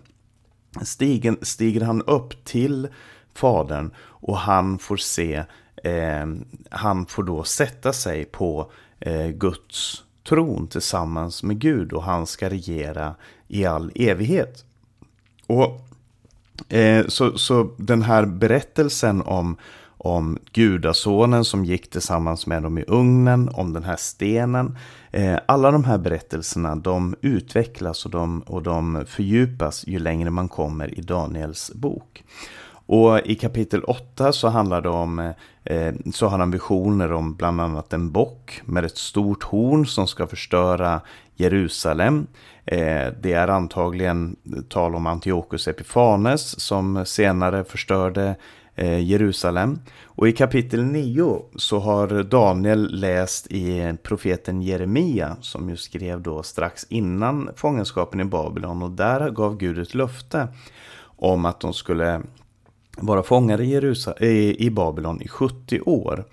Stigen, 0.81 1.37
stiger 1.41 1.81
han 1.81 2.01
upp 2.01 2.45
till 2.45 2.87
Fadern 3.33 3.91
och 3.99 4.37
han 4.37 4.79
får 4.79 4.97
se, 4.97 5.43
eh, 5.83 6.25
han 6.69 7.05
får 7.05 7.23
då 7.23 7.43
sätta 7.43 7.93
sig 7.93 8.25
på 8.25 8.71
eh, 8.99 9.27
Guds 9.27 10.03
tron 10.29 10.67
tillsammans 10.67 11.43
med 11.43 11.59
Gud 11.59 11.93
och 11.93 12.03
han 12.03 12.27
ska 12.27 12.49
regera 12.49 13.15
i 13.47 13.65
all 13.65 13.91
evighet. 13.95 14.65
Och 15.47 15.81
eh, 16.73 17.07
så, 17.07 17.37
så 17.37 17.71
den 17.77 18.01
här 18.01 18.25
berättelsen 18.25 19.21
om 19.21 19.57
om 20.03 20.37
gudasonen 20.51 21.45
som 21.45 21.65
gick 21.65 21.89
tillsammans 21.89 22.47
med 22.47 22.63
dem 22.63 22.77
i 22.77 22.83
ugnen, 22.87 23.49
om 23.53 23.73
den 23.73 23.83
här 23.83 23.95
stenen. 23.95 24.77
Eh, 25.11 25.39
alla 25.45 25.71
de 25.71 25.83
här 25.83 25.97
berättelserna 25.97 26.75
de 26.75 27.15
utvecklas 27.21 28.05
och 28.05 28.11
de, 28.11 28.41
och 28.41 28.63
de 28.63 29.05
fördjupas 29.07 29.87
ju 29.87 29.99
längre 29.99 30.29
man 30.29 30.47
kommer 30.47 30.99
i 30.99 31.01
Daniels 31.01 31.71
bok. 31.73 32.23
Och 32.85 33.19
i 33.19 33.35
kapitel 33.35 33.83
8 33.83 34.31
så 34.31 34.47
handlar 34.47 34.81
det 34.81 34.89
om, 34.89 35.33
eh, 35.63 35.93
så 36.13 36.27
har 36.27 36.39
han 36.39 36.51
visioner 36.51 37.11
om 37.11 37.35
bland 37.35 37.61
annat 37.61 37.93
en 37.93 38.11
bock 38.11 38.61
med 38.65 38.85
ett 38.85 38.97
stort 38.97 39.43
horn 39.43 39.85
som 39.85 40.07
ska 40.07 40.27
förstöra 40.27 41.01
Jerusalem. 41.35 42.27
Eh, 42.65 43.07
det 43.21 43.33
är 43.33 43.47
antagligen 43.47 44.35
tal 44.69 44.95
om 44.95 45.07
Antiochus 45.07 45.67
Epifanes 45.67 46.59
som 46.59 47.05
senare 47.05 47.63
förstörde 47.63 48.35
Eh, 48.75 48.99
Jerusalem. 48.99 49.79
Och 50.03 50.27
i 50.27 50.31
kapitel 50.31 50.83
9 50.83 51.41
så 51.55 51.79
har 51.79 52.23
Daniel 52.23 52.99
läst 52.99 53.47
i 53.51 53.93
profeten 54.03 54.61
Jeremia 54.61 55.37
som 55.41 55.69
ju 55.69 55.77
skrev 55.77 56.21
då 56.21 56.43
strax 56.43 56.85
innan 56.89 57.49
fångenskapen 57.55 58.19
i 58.19 58.25
Babylon 58.25 58.83
och 58.83 58.91
där 58.91 59.29
gav 59.29 59.57
Gud 59.57 59.79
ett 59.79 59.93
löfte 59.93 60.47
om 61.03 61.45
att 61.45 61.59
de 61.59 61.73
skulle 61.73 62.21
vara 62.97 63.23
fångade 63.23 63.63
i, 63.63 63.69
Jerusal 63.69 64.23
i 64.23 64.69
Babylon 64.69 65.21
i 65.21 65.27
70 65.27 65.81
år. 65.81 66.25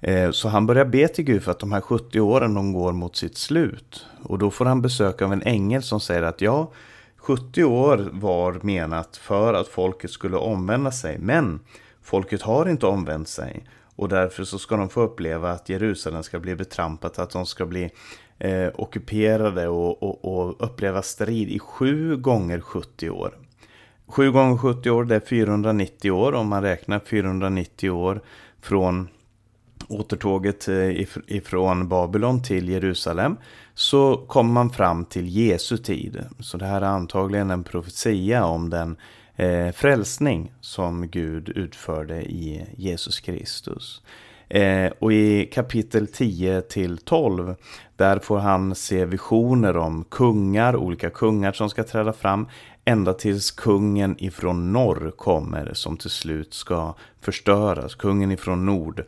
Eh, 0.00 0.30
så 0.30 0.48
han 0.48 0.66
börjar 0.66 0.84
be 0.84 1.08
till 1.08 1.24
Gud 1.24 1.42
för 1.42 1.50
att 1.50 1.58
de 1.58 1.72
här 1.72 1.80
70 1.80 2.20
åren 2.20 2.54
de 2.54 2.72
går 2.72 2.92
mot 2.92 3.16
sitt 3.16 3.38
slut. 3.38 4.06
Och 4.22 4.38
då 4.38 4.50
får 4.50 4.64
han 4.64 4.82
besök 4.82 5.22
av 5.22 5.32
en 5.32 5.42
ängel 5.42 5.82
som 5.82 6.00
säger 6.00 6.22
att 6.22 6.40
ja, 6.40 6.70
70 7.16 7.64
år 7.64 8.08
var 8.12 8.58
menat 8.62 9.16
för 9.16 9.54
att 9.54 9.68
folket 9.68 10.10
skulle 10.10 10.36
omvända 10.36 10.92
sig. 10.92 11.18
Men 11.18 11.60
Folket 12.04 12.42
har 12.42 12.68
inte 12.68 12.86
omvänt 12.86 13.28
sig 13.28 13.64
och 13.96 14.08
därför 14.08 14.44
så 14.44 14.58
ska 14.58 14.76
de 14.76 14.88
få 14.88 15.00
uppleva 15.00 15.50
att 15.50 15.68
Jerusalem 15.68 16.22
ska 16.22 16.40
bli 16.40 16.56
betrampat, 16.56 17.18
att 17.18 17.30
de 17.30 17.46
ska 17.46 17.66
bli 17.66 17.90
eh, 18.38 18.68
ockuperade 18.74 19.68
och, 19.68 20.02
och, 20.02 20.24
och, 20.24 20.64
uppleva 20.64 21.02
strid 21.02 21.48
i 21.48 21.58
sju 21.58 22.16
gånger 22.16 22.60
70 22.60 23.10
år. 23.10 23.38
Sju 24.06 24.32
gånger 24.32 24.56
70 24.56 24.90
år, 24.90 25.04
det 25.04 25.16
är 25.16 25.20
490 25.20 26.10
år 26.10 26.32
om 26.32 26.48
man 26.48 26.62
räknar 26.62 26.98
490 26.98 27.90
år 27.90 28.22
från 28.60 29.08
återtåget 29.88 30.68
eh, 30.68 31.06
ifrån 31.26 31.88
Babylon 31.88 32.42
till 32.42 32.68
Jerusalem 32.68 33.36
så 33.74 34.16
kommer 34.16 34.52
man 34.52 34.70
fram 34.70 35.04
till 35.04 35.28
Jesu 35.28 35.76
tid. 35.76 36.24
Så 36.40 36.56
det 36.56 36.66
här 36.66 36.80
är 36.80 36.86
antagligen 36.86 37.50
en 37.50 37.64
profetia 37.64 38.44
om 38.44 38.70
den 38.70 38.96
eh, 39.36 39.72
frälsning 39.72 40.52
som 40.60 41.08
Gud 41.08 41.48
utförde 41.48 42.22
i 42.22 42.66
Jesus 42.76 43.20
Kristus. 43.20 44.02
Eh, 44.48 44.92
och 44.98 45.12
i 45.12 45.46
kapitel 45.46 46.06
10 46.06 46.60
till 46.62 46.98
12 46.98 47.54
där 47.96 48.18
får 48.18 48.38
han 48.38 48.74
se 48.74 49.04
visioner 49.04 49.76
om 49.76 50.04
kungar, 50.04 50.76
olika 50.76 51.10
kungar 51.10 51.52
som 51.52 51.70
ska 51.70 51.84
träda 51.84 52.12
fram 52.12 52.48
ända 52.84 53.12
tills 53.12 53.50
kungen 53.50 54.16
ifrån 54.18 54.72
norr 54.72 55.12
kommer 55.16 55.70
som 55.74 55.96
till 55.96 56.10
slut 56.10 56.54
ska 56.54 56.94
förstöras, 57.20 57.94
kungen 57.94 58.32
ifrån 58.32 58.66
nord. 58.66 59.04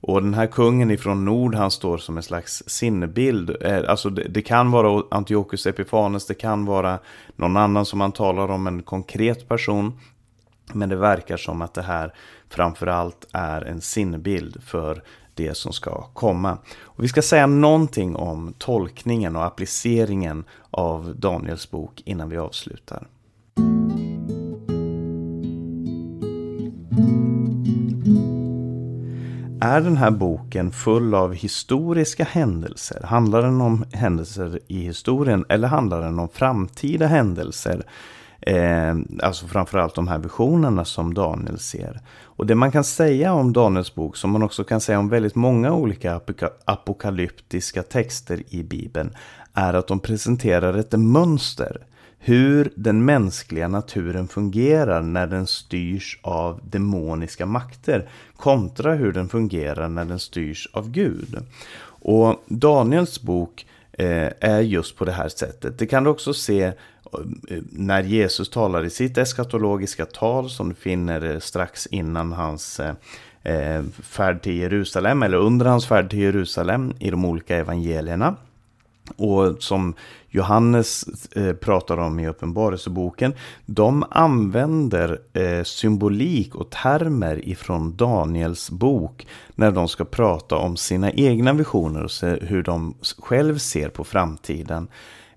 Och 0.00 0.22
den 0.22 0.34
här 0.34 0.46
kungen 0.46 0.90
ifrån 0.90 1.24
nord, 1.24 1.54
han 1.54 1.70
står 1.70 1.98
som 1.98 2.16
en 2.16 2.22
slags 2.22 2.62
sinnebild. 2.66 3.56
Eh, 3.60 3.82
alltså 3.88 4.10
det, 4.10 4.22
det, 4.22 4.42
kan 4.42 4.70
vara 4.70 5.04
Antiochus 5.10 5.66
Epifanes, 5.66 6.26
det 6.26 6.34
kan 6.34 6.64
vara 6.64 6.98
någon 7.36 7.56
annan 7.56 7.86
som 7.86 7.98
man 7.98 8.12
talar 8.12 8.48
om, 8.48 8.66
en 8.66 8.82
konkret 8.82 9.48
person. 9.48 9.98
Men 10.72 10.88
det 10.88 10.96
verkar 10.96 11.36
som 11.36 11.62
att 11.62 11.74
det 11.74 11.82
här 11.82 12.14
framförallt 12.48 13.26
är 13.32 13.62
en 13.62 13.80
sinnebild 13.80 14.62
för 14.62 15.02
det 15.34 15.56
som 15.56 15.72
ska 15.72 16.02
komma. 16.02 16.58
Och 16.80 17.04
vi 17.04 17.08
ska 17.08 17.22
säga 17.22 17.46
någonting 17.46 18.16
om 18.16 18.54
tolkningen 18.58 19.36
och 19.36 19.44
appliceringen 19.44 20.44
av 20.70 21.14
Daniels 21.16 21.70
bok 21.70 22.02
innan 22.04 22.28
vi 22.28 22.36
avslutar. 22.36 23.06
Är 29.62 29.80
den 29.80 29.96
här 29.96 30.10
boken 30.10 30.70
full 30.70 31.14
av 31.14 31.34
historiska 31.34 32.24
händelser? 32.24 33.02
Handlar 33.04 33.42
den 33.42 33.60
om 33.60 33.84
händelser 33.92 34.58
i 34.66 34.80
historien 34.80 35.44
eller 35.48 35.68
handlar 35.68 36.00
den 36.00 36.18
om 36.18 36.28
framtida 36.28 37.06
händelser? 37.06 37.82
Eh, 38.40 38.96
alltså 39.22 39.46
framförallt 39.46 39.94
de 39.94 40.08
här 40.08 40.18
visionerna 40.18 40.84
som 40.84 41.14
Daniel 41.14 41.58
ser. 41.58 42.00
Och 42.22 42.46
det 42.46 42.54
man 42.54 42.72
kan 42.72 42.84
säga 42.84 43.32
om 43.32 43.52
Daniels 43.52 43.94
bok, 43.94 44.16
som 44.16 44.30
man 44.30 44.42
också 44.42 44.64
kan 44.64 44.80
säga 44.80 44.98
om 44.98 45.08
väldigt 45.08 45.34
många 45.34 45.72
olika 45.72 46.20
apokalyptiska 46.64 47.82
texter 47.82 48.42
i 48.48 48.62
Bibeln, 48.62 49.14
är 49.54 49.74
att 49.74 49.86
de 49.86 50.00
presenterar 50.00 50.74
ett 50.74 50.92
mönster. 50.92 51.76
Hur 52.22 52.72
den 52.74 53.04
mänskliga 53.04 53.68
naturen 53.68 54.28
fungerar 54.28 55.02
när 55.02 55.26
den 55.26 55.46
styrs 55.46 56.18
av 56.22 56.60
demoniska 56.64 57.46
makter 57.46 58.08
kontra 58.36 58.94
hur 58.94 59.12
den 59.12 59.28
fungerar 59.28 59.88
när 59.88 60.04
den 60.04 60.18
styrs 60.18 60.68
av 60.72 60.90
Gud. 60.90 61.38
Och 62.02 62.44
Daniels 62.46 63.22
bok 63.22 63.66
eh, 63.92 64.28
är 64.40 64.60
just 64.60 64.96
på 64.96 65.04
det 65.04 65.12
här 65.12 65.28
sättet. 65.28 65.78
Det 65.78 65.86
kan 65.86 66.04
du 66.04 66.10
också 66.10 66.34
se 66.34 66.62
eh, 66.62 66.72
när 67.70 68.02
Jesus 68.02 68.50
talar 68.50 68.84
i 68.84 68.90
sitt 68.90 69.18
eskatologiska 69.18 70.06
tal 70.06 70.50
som 70.50 70.68
du 70.68 70.74
finner 70.74 71.24
eh, 71.24 71.38
strax 71.38 71.86
innan 71.86 72.32
hans 72.32 72.80
färd 74.02 74.42
till 74.42 74.56
Jerusalem 74.56 75.22
eller 75.22 75.36
under 75.36 75.66
hans 75.66 75.86
färd 75.86 76.10
till 76.10 76.18
Jerusalem 76.18 76.92
i 76.98 77.10
de 77.10 77.24
olika 77.24 77.56
evangelierna. 77.56 78.36
Och 79.16 79.62
som 79.62 79.94
Johannes 80.28 81.04
eh, 81.36 81.52
pratar 81.52 81.96
om 81.98 82.20
i 82.20 82.28
Uppenbarelseboken. 82.28 83.34
De 83.66 84.04
använder 84.10 85.20
eh, 85.32 85.62
symbolik 85.62 86.54
och 86.54 86.70
termer 86.70 87.48
ifrån 87.48 87.96
Daniels 87.96 88.70
bok. 88.70 89.26
När 89.54 89.70
de 89.70 89.88
ska 89.88 90.04
prata 90.04 90.56
om 90.56 90.76
sina 90.76 91.12
egna 91.12 91.52
visioner 91.52 92.04
och 92.04 92.10
se 92.10 92.26
hur 92.26 92.62
de 92.62 92.94
själv 93.18 93.58
ser 93.58 93.88
på 93.88 94.04
framtiden. 94.04 94.88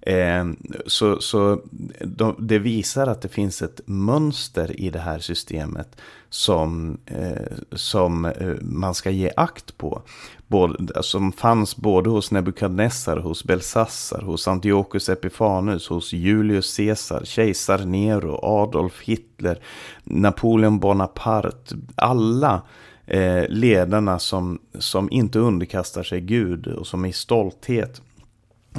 Eh, 0.05 0.45
så 0.85 1.21
så 1.21 1.61
de, 2.01 2.35
det 2.39 2.59
visar 2.59 3.07
att 3.07 3.21
det 3.21 3.29
finns 3.29 3.61
ett 3.61 3.81
mönster 3.85 4.79
i 4.79 4.89
det 4.89 4.99
här 4.99 5.19
systemet 5.19 5.95
som, 6.29 6.97
eh, 7.05 7.57
som 7.71 8.25
eh, 8.25 8.55
man 8.61 8.95
ska 8.95 9.09
ge 9.09 9.31
akt 9.35 9.77
på. 9.77 10.01
Både, 10.47 11.03
som 11.03 11.31
fanns 11.31 11.75
både 11.75 12.09
hos 12.09 12.31
Nebukadnessar, 12.31 13.17
hos 13.17 13.43
Belsassar, 13.43 14.21
hos 14.21 14.47
Antiochus 14.47 15.09
Epifanus, 15.09 15.87
hos 15.87 16.13
Julius 16.13 16.77
Caesar, 16.77 17.21
kejsar 17.25 17.85
Nero, 17.85 18.39
Adolf 18.43 19.01
Hitler, 19.01 19.59
Napoleon 20.03 20.79
Bonaparte. 20.79 21.75
Alla 21.95 22.61
eh, 23.05 23.43
ledarna 23.49 24.19
som, 24.19 24.59
som 24.79 25.11
inte 25.11 25.39
underkastar 25.39 26.03
sig 26.03 26.21
Gud 26.21 26.67
och 26.67 26.87
som 26.87 27.05
i 27.05 27.13
stolthet 27.13 28.01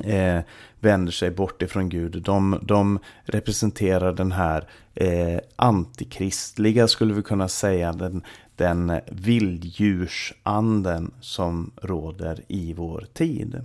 eh, 0.05 0.41
vänder 0.81 1.13
sig 1.13 1.31
bort 1.31 1.63
ifrån 1.63 1.89
Gud. 1.89 2.23
De, 2.23 2.59
de 2.63 2.99
representerar 3.25 4.13
den 4.13 4.33
här 4.33 4.69
eh, 4.95 5.39
antikristliga, 5.57 6.89
skulle 6.89 7.15
vi 7.15 7.23
kunna 7.23 7.49
säga, 7.49 7.93
den, 7.93 8.23
den 8.57 9.01
vilddjursanden 9.11 11.11
som 11.21 11.71
råder 11.83 12.41
i 12.49 12.73
vår 12.73 13.07
tid. 13.13 13.61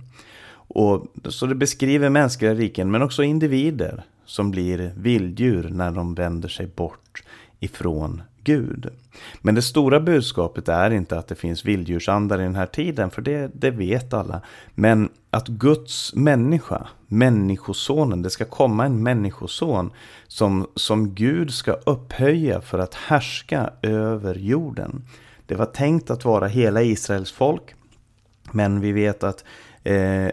Och, 0.52 1.06
så 1.28 1.46
det 1.46 1.54
beskriver 1.54 2.10
mänskliga 2.10 2.54
riken, 2.54 2.90
men 2.90 3.02
också 3.02 3.22
individer 3.22 4.02
som 4.24 4.50
blir 4.50 4.92
vilddjur 4.96 5.68
när 5.68 5.90
de 5.90 6.14
vänder 6.14 6.48
sig 6.48 6.66
bort 6.66 7.22
ifrån 7.60 8.22
Gud. 8.44 8.88
Men 9.40 9.54
det 9.54 9.62
stora 9.62 10.00
budskapet 10.00 10.68
är 10.68 10.90
inte 10.90 11.18
att 11.18 11.28
det 11.28 11.34
finns 11.34 11.64
vilddjursandar 11.64 12.40
i 12.40 12.42
den 12.42 12.54
här 12.54 12.66
tiden, 12.66 13.10
för 13.10 13.22
det, 13.22 13.50
det 13.54 13.70
vet 13.70 14.12
alla. 14.12 14.40
Men 14.74 15.08
att 15.30 15.48
Guds 15.48 16.14
människa, 16.14 16.88
människosonen, 17.06 18.22
det 18.22 18.30
ska 18.30 18.44
komma 18.44 18.86
en 18.86 19.02
människoson 19.02 19.90
som, 20.26 20.66
som 20.74 21.14
Gud 21.14 21.54
ska 21.54 21.72
upphöja 21.72 22.60
för 22.60 22.78
att 22.78 22.94
härska 22.94 23.70
över 23.82 24.34
jorden. 24.34 25.04
Det 25.46 25.54
var 25.54 25.66
tänkt 25.66 26.10
att 26.10 26.24
vara 26.24 26.46
hela 26.46 26.82
Israels 26.82 27.32
folk, 27.32 27.74
men 28.52 28.80
vi 28.80 28.92
vet 28.92 29.24
att 29.24 29.44
eh, 29.84 30.28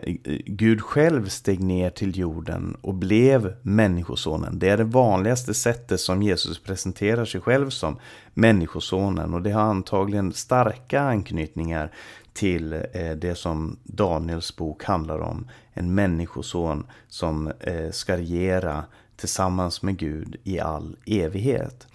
Gud 0.45 0.81
själv 0.81 1.27
steg 1.27 1.63
ner 1.63 1.89
till 1.89 2.17
jorden 2.17 2.77
och 2.81 2.93
blev 2.93 3.55
människosonen. 3.61 4.59
Det 4.59 4.69
är 4.69 4.77
det 4.77 4.83
vanligaste 4.83 5.53
sättet 5.53 5.99
som 5.99 6.23
Jesus 6.23 6.63
presenterar 6.63 7.25
sig 7.25 7.41
själv 7.41 7.69
som 7.69 7.99
människosonen 8.33 9.33
och 9.33 9.41
det 9.41 9.51
har 9.51 9.61
antagligen 9.61 10.33
starka 10.33 11.01
anknytningar 11.01 11.91
till 12.33 12.73
eh, 12.73 13.11
det 13.11 13.35
som 13.35 13.77
Daniels 13.83 14.55
bok 14.55 14.83
handlar 14.83 15.19
om. 15.19 15.49
En 15.73 15.95
människoson 15.95 16.87
som 17.07 17.47
eh, 17.59 17.91
ska 17.91 18.17
regera 18.17 18.83
tillsammans 19.15 19.81
med 19.81 19.97
Gud 19.97 20.35
i 20.43 20.59
all 20.59 20.95
evighet. 21.05 21.87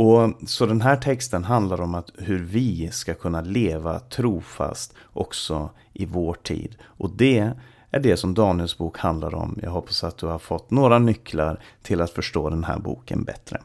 Och 0.00 0.32
Så 0.46 0.66
den 0.66 0.80
här 0.80 0.96
texten 0.96 1.44
handlar 1.44 1.80
om 1.80 1.94
att 1.94 2.10
hur 2.18 2.38
vi 2.38 2.88
ska 2.92 3.14
kunna 3.14 3.40
leva 3.40 3.98
trofast 3.98 4.94
också 5.12 5.70
i 5.92 6.06
vår 6.06 6.34
tid. 6.34 6.76
Och 6.82 7.10
det 7.10 7.52
är 7.90 8.00
det 8.00 8.16
som 8.16 8.34
Daniels 8.34 8.78
bok 8.78 8.98
handlar 8.98 9.34
om. 9.34 9.58
Jag 9.62 9.70
hoppas 9.70 10.04
att 10.04 10.18
du 10.18 10.26
har 10.26 10.38
fått 10.38 10.70
några 10.70 10.98
nycklar 10.98 11.60
till 11.82 12.00
att 12.00 12.10
förstå 12.10 12.50
den 12.50 12.64
här 12.64 12.78
boken 12.78 13.24
bättre. 13.24 13.60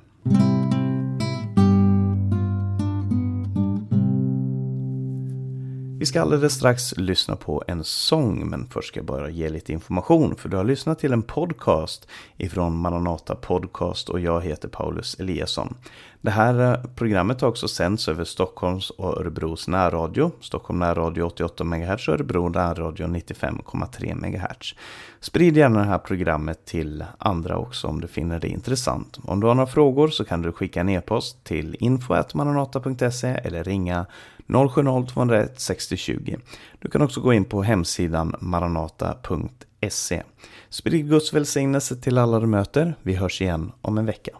Vi 6.06 6.10
ska 6.10 6.22
alldeles 6.22 6.54
strax 6.54 6.98
lyssna 6.98 7.36
på 7.36 7.64
en 7.68 7.84
sång, 7.84 8.50
men 8.50 8.68
först 8.70 8.88
ska 8.88 9.00
jag 9.00 9.06
bara 9.06 9.30
ge 9.30 9.50
lite 9.50 9.74
information. 9.74 10.36
För 10.36 10.50
du 10.50 10.58
har 10.58 10.64
lyssnat 10.64 11.00
till 11.00 11.14
en 11.14 11.24
podcast 11.24 12.08
ifrån 12.38 12.78
Maranata 12.78 13.36
Podcast 13.36 14.10
och 14.10 14.20
jag 14.20 14.42
heter 14.42 14.68
Paulus 14.68 15.20
Eliasson. 15.20 15.76
Det 16.22 16.32
här 16.32 16.72
eh, 16.72 16.84
programmet 16.96 17.42
har 17.42 17.50
också 17.50 17.68
sänds 17.68 18.08
över 18.08 18.24
Stockholms 18.24 18.90
och 18.90 19.18
Örebros 19.18 19.68
närradio. 19.68 20.32
Stockholm 20.42 20.80
närradio 20.80 21.24
88 21.24 21.64
MHz 21.64 22.08
och 22.08 22.14
Örebro 22.14 22.50
närradio 22.50 23.08
95,3 23.08 24.16
MHz. 24.16 24.76
Sprid 25.20 25.58
gärna 25.58 25.80
det 25.80 25.86
här 25.86 25.98
programmet 25.98 26.66
till 26.66 27.06
andra 27.18 27.58
också 27.58 27.88
om 27.88 28.02
du 28.02 28.08
finner 28.08 28.40
det 28.40 28.48
intressant. 28.48 29.20
Om 29.24 29.40
du 29.40 29.48
har 29.48 29.56
några 29.56 29.68
frågor 29.68 30.08
så 30.08 30.26
kan 30.26 30.42
du 30.42 30.52
skicka 30.52 30.82
en 30.82 30.90
e-post 30.90 31.44
till 31.44 31.78
info.maranata.se 31.80 33.28
eller 33.28 33.64
ringa 33.64 34.06
070-201 34.48 35.50
60 35.56 35.98
20. 35.98 36.38
Du 36.80 36.90
kan 36.90 37.02
också 37.02 37.22
gå 37.22 37.34
in 37.34 37.46
på 37.46 37.64
hemsidan 37.64 38.36
maranata.se. 38.40 40.24
Sprid 40.70 41.10
Guds 41.10 41.34
välsignelse 41.34 41.96
till 41.96 42.18
alla 42.18 42.40
du 42.40 42.48
möter. 42.48 42.96
Vi 43.02 43.16
hörs 43.16 43.42
igen 43.42 43.72
om 43.82 43.98
en 43.98 44.06
vecka. 44.06 44.32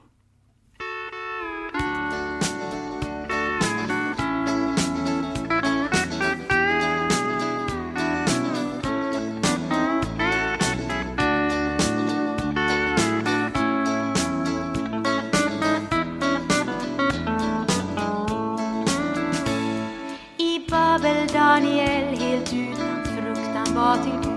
till 24.04 24.36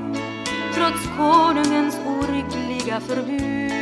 trots 0.75 1.09
konungens 1.17 1.97
oryggliga 2.07 3.01
förbud. 3.01 3.73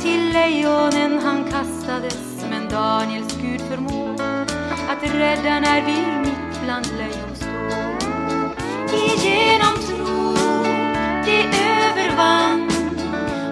Till 0.00 0.32
lejonen 0.32 1.18
han 1.24 1.44
kastades, 1.44 2.44
men 2.50 2.68
Daniels 2.68 3.36
Gud 3.42 3.60
förmår 3.60 4.20
att 4.88 5.14
rädda 5.14 5.60
när 5.60 5.82
vi 5.82 6.20
mitt 6.20 6.62
bland 6.64 6.86
lejon 6.86 7.34
står. 7.34 8.04
Igenom 8.98 9.74
tro 9.88 10.34
det 11.24 11.44
övervann 11.80 12.70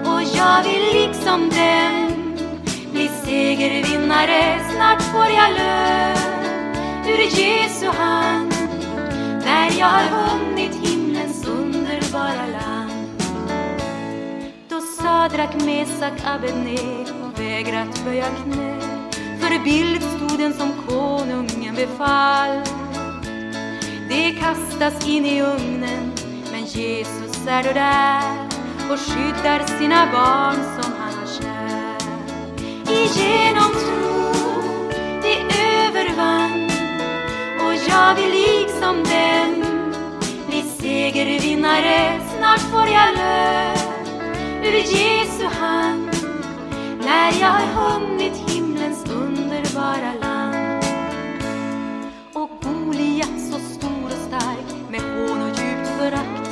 och 0.07 0.23
jag 0.23 0.63
vill 0.63 1.03
liksom 1.03 1.51
den 1.51 2.13
bli 2.93 3.11
segervinnare. 3.25 4.61
Snart 4.71 5.03
får 5.03 5.27
jag 5.27 5.53
lön 5.59 6.19
ur 7.07 7.39
Jesu 7.39 7.87
hand 7.87 8.52
jag 9.79 9.87
har 9.87 10.39
vunnit 10.39 10.75
himlens 10.75 11.47
underbara 11.47 12.47
land. 12.47 13.23
Då 14.69 14.81
Sadrak, 14.81 15.55
Mesak, 15.65 16.13
Abednego 16.25 17.31
vägrat 17.37 18.05
böja 18.05 18.27
knä 18.43 18.81
för 19.41 19.65
bildstoden 19.65 20.55
som 20.55 20.73
konungen 20.89 21.75
befall. 21.75 22.63
Det 24.09 24.31
kastas 24.41 25.09
in 25.09 25.27
i 25.27 25.43
ugnen, 25.43 26.13
men 26.53 26.65
Jesus 26.65 27.47
är 27.47 27.63
då 27.63 27.73
där 27.73 28.49
och 28.91 28.99
skyddar 28.99 29.79
sina 29.79 30.07
barn 30.13 30.83
som 30.83 30.93
han 30.99 31.15
har 31.15 31.27
kär. 31.27 31.97
Igenom 32.93 33.73
tro 33.73 34.12
ska 37.93 37.99
jag 37.99 38.15
vill 38.15 38.31
liksom 38.31 38.97
dem 38.97 39.65
bli 40.49 40.63
segervinnare, 40.63 42.21
snart 42.39 42.61
får 42.61 42.87
jag 42.89 43.17
lön 43.17 43.77
ur 44.65 44.73
Jesu 44.73 45.45
hand 45.45 46.11
när 47.05 47.41
jag 47.41 47.49
har 47.49 47.67
hunnit 47.83 48.51
himlens 48.51 49.05
underbara 49.11 50.13
land. 50.21 50.85
Och 52.33 52.51
Goliat 52.63 53.41
så 53.51 53.59
stor 53.59 54.05
och 54.05 54.29
stark 54.29 54.91
med 54.91 55.01
hån 55.01 55.43
och 55.43 55.49
djupt 55.49 55.89
förakt 55.99 56.49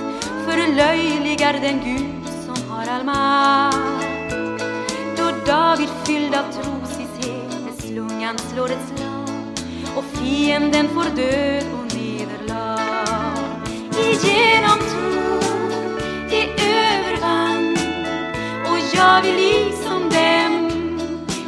förlöjligar 0.46 1.53
den 1.53 1.81
Gud 1.85 2.35
som 2.44 2.70
har 2.70 2.87
all 2.87 3.05
makt. 3.05 4.35
Då 5.16 5.31
David 5.46 5.88
fylld 6.05 6.35
av 6.35 6.53
trosvisshet 6.53 7.61
med 7.64 7.74
slungan 7.79 8.38
slår 8.38 8.66
ett 8.66 8.88
slag 8.88 9.00
och 9.96 10.05
fienden 10.05 10.88
får 10.88 11.16
död 11.16 11.64
och 11.72 11.96
nederlag. 11.96 13.37
Igenom 13.98 14.79
tro 14.79 15.40
det 16.31 16.44
övervann 16.53 17.76
och 18.64 18.79
jag 18.94 19.22
vill 19.22 19.37
liksom 19.37 20.03
dem 20.11 20.70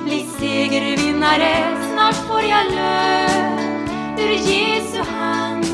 bli 0.05 0.27
segervinnare. 0.39 1.79
Snart 1.93 2.15
får 2.15 2.41
jag 2.41 2.73
lön 2.75 3.89
ur 4.19 4.33
Jesu 4.33 4.99
hand 4.99 5.67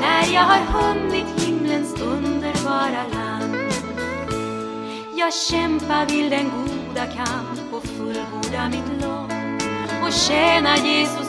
när 0.00 0.34
jag 0.34 0.42
har 0.42 0.60
hunnit 0.60 1.42
himlens 1.42 2.00
underbara 2.00 3.04
land. 3.12 3.56
Jag 5.16 5.34
kämpa 5.34 6.04
vill 6.08 6.30
den 6.30 6.50
goda 6.50 7.06
kamp 7.06 7.72
och 7.72 7.82
fullborda 7.84 8.68
mitt 8.68 9.02
lopp 9.02 9.32
och 10.06 10.12
tjäna 10.12 10.76
Jesus 10.76 11.23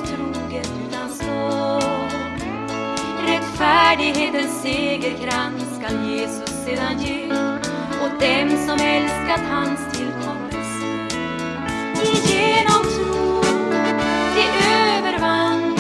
Rättfärdighetens 3.66 4.62
segerkrans 4.62 5.64
skall 5.78 6.10
Jesus 6.10 6.50
sedan 6.66 7.00
ge 7.00 7.26
åt 8.06 8.20
dem 8.20 8.50
som 8.68 8.80
älskat 8.80 9.42
hans 9.50 9.80
tillkommelse. 9.98 10.86
Igenom 12.04 12.82
tro 12.96 13.42
det 14.36 14.48
övervann 14.98 15.74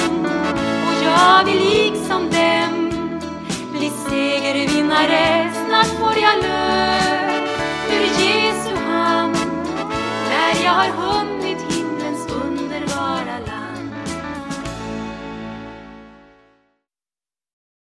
och 0.87 1.03
jag 1.03 1.45
vill 1.45 1.69
liksom 1.69 2.29
dem 2.29 2.89
bli 3.71 3.89
segervinnare. 4.09 5.51
Snart 5.67 5.87
får 5.99 6.17
jag 6.21 6.43
lön 6.43 7.43
ur 7.91 8.23
Jesu 8.23 8.75
hand 8.75 9.37
när 10.29 10.63
jag 10.63 10.71
har 10.71 10.89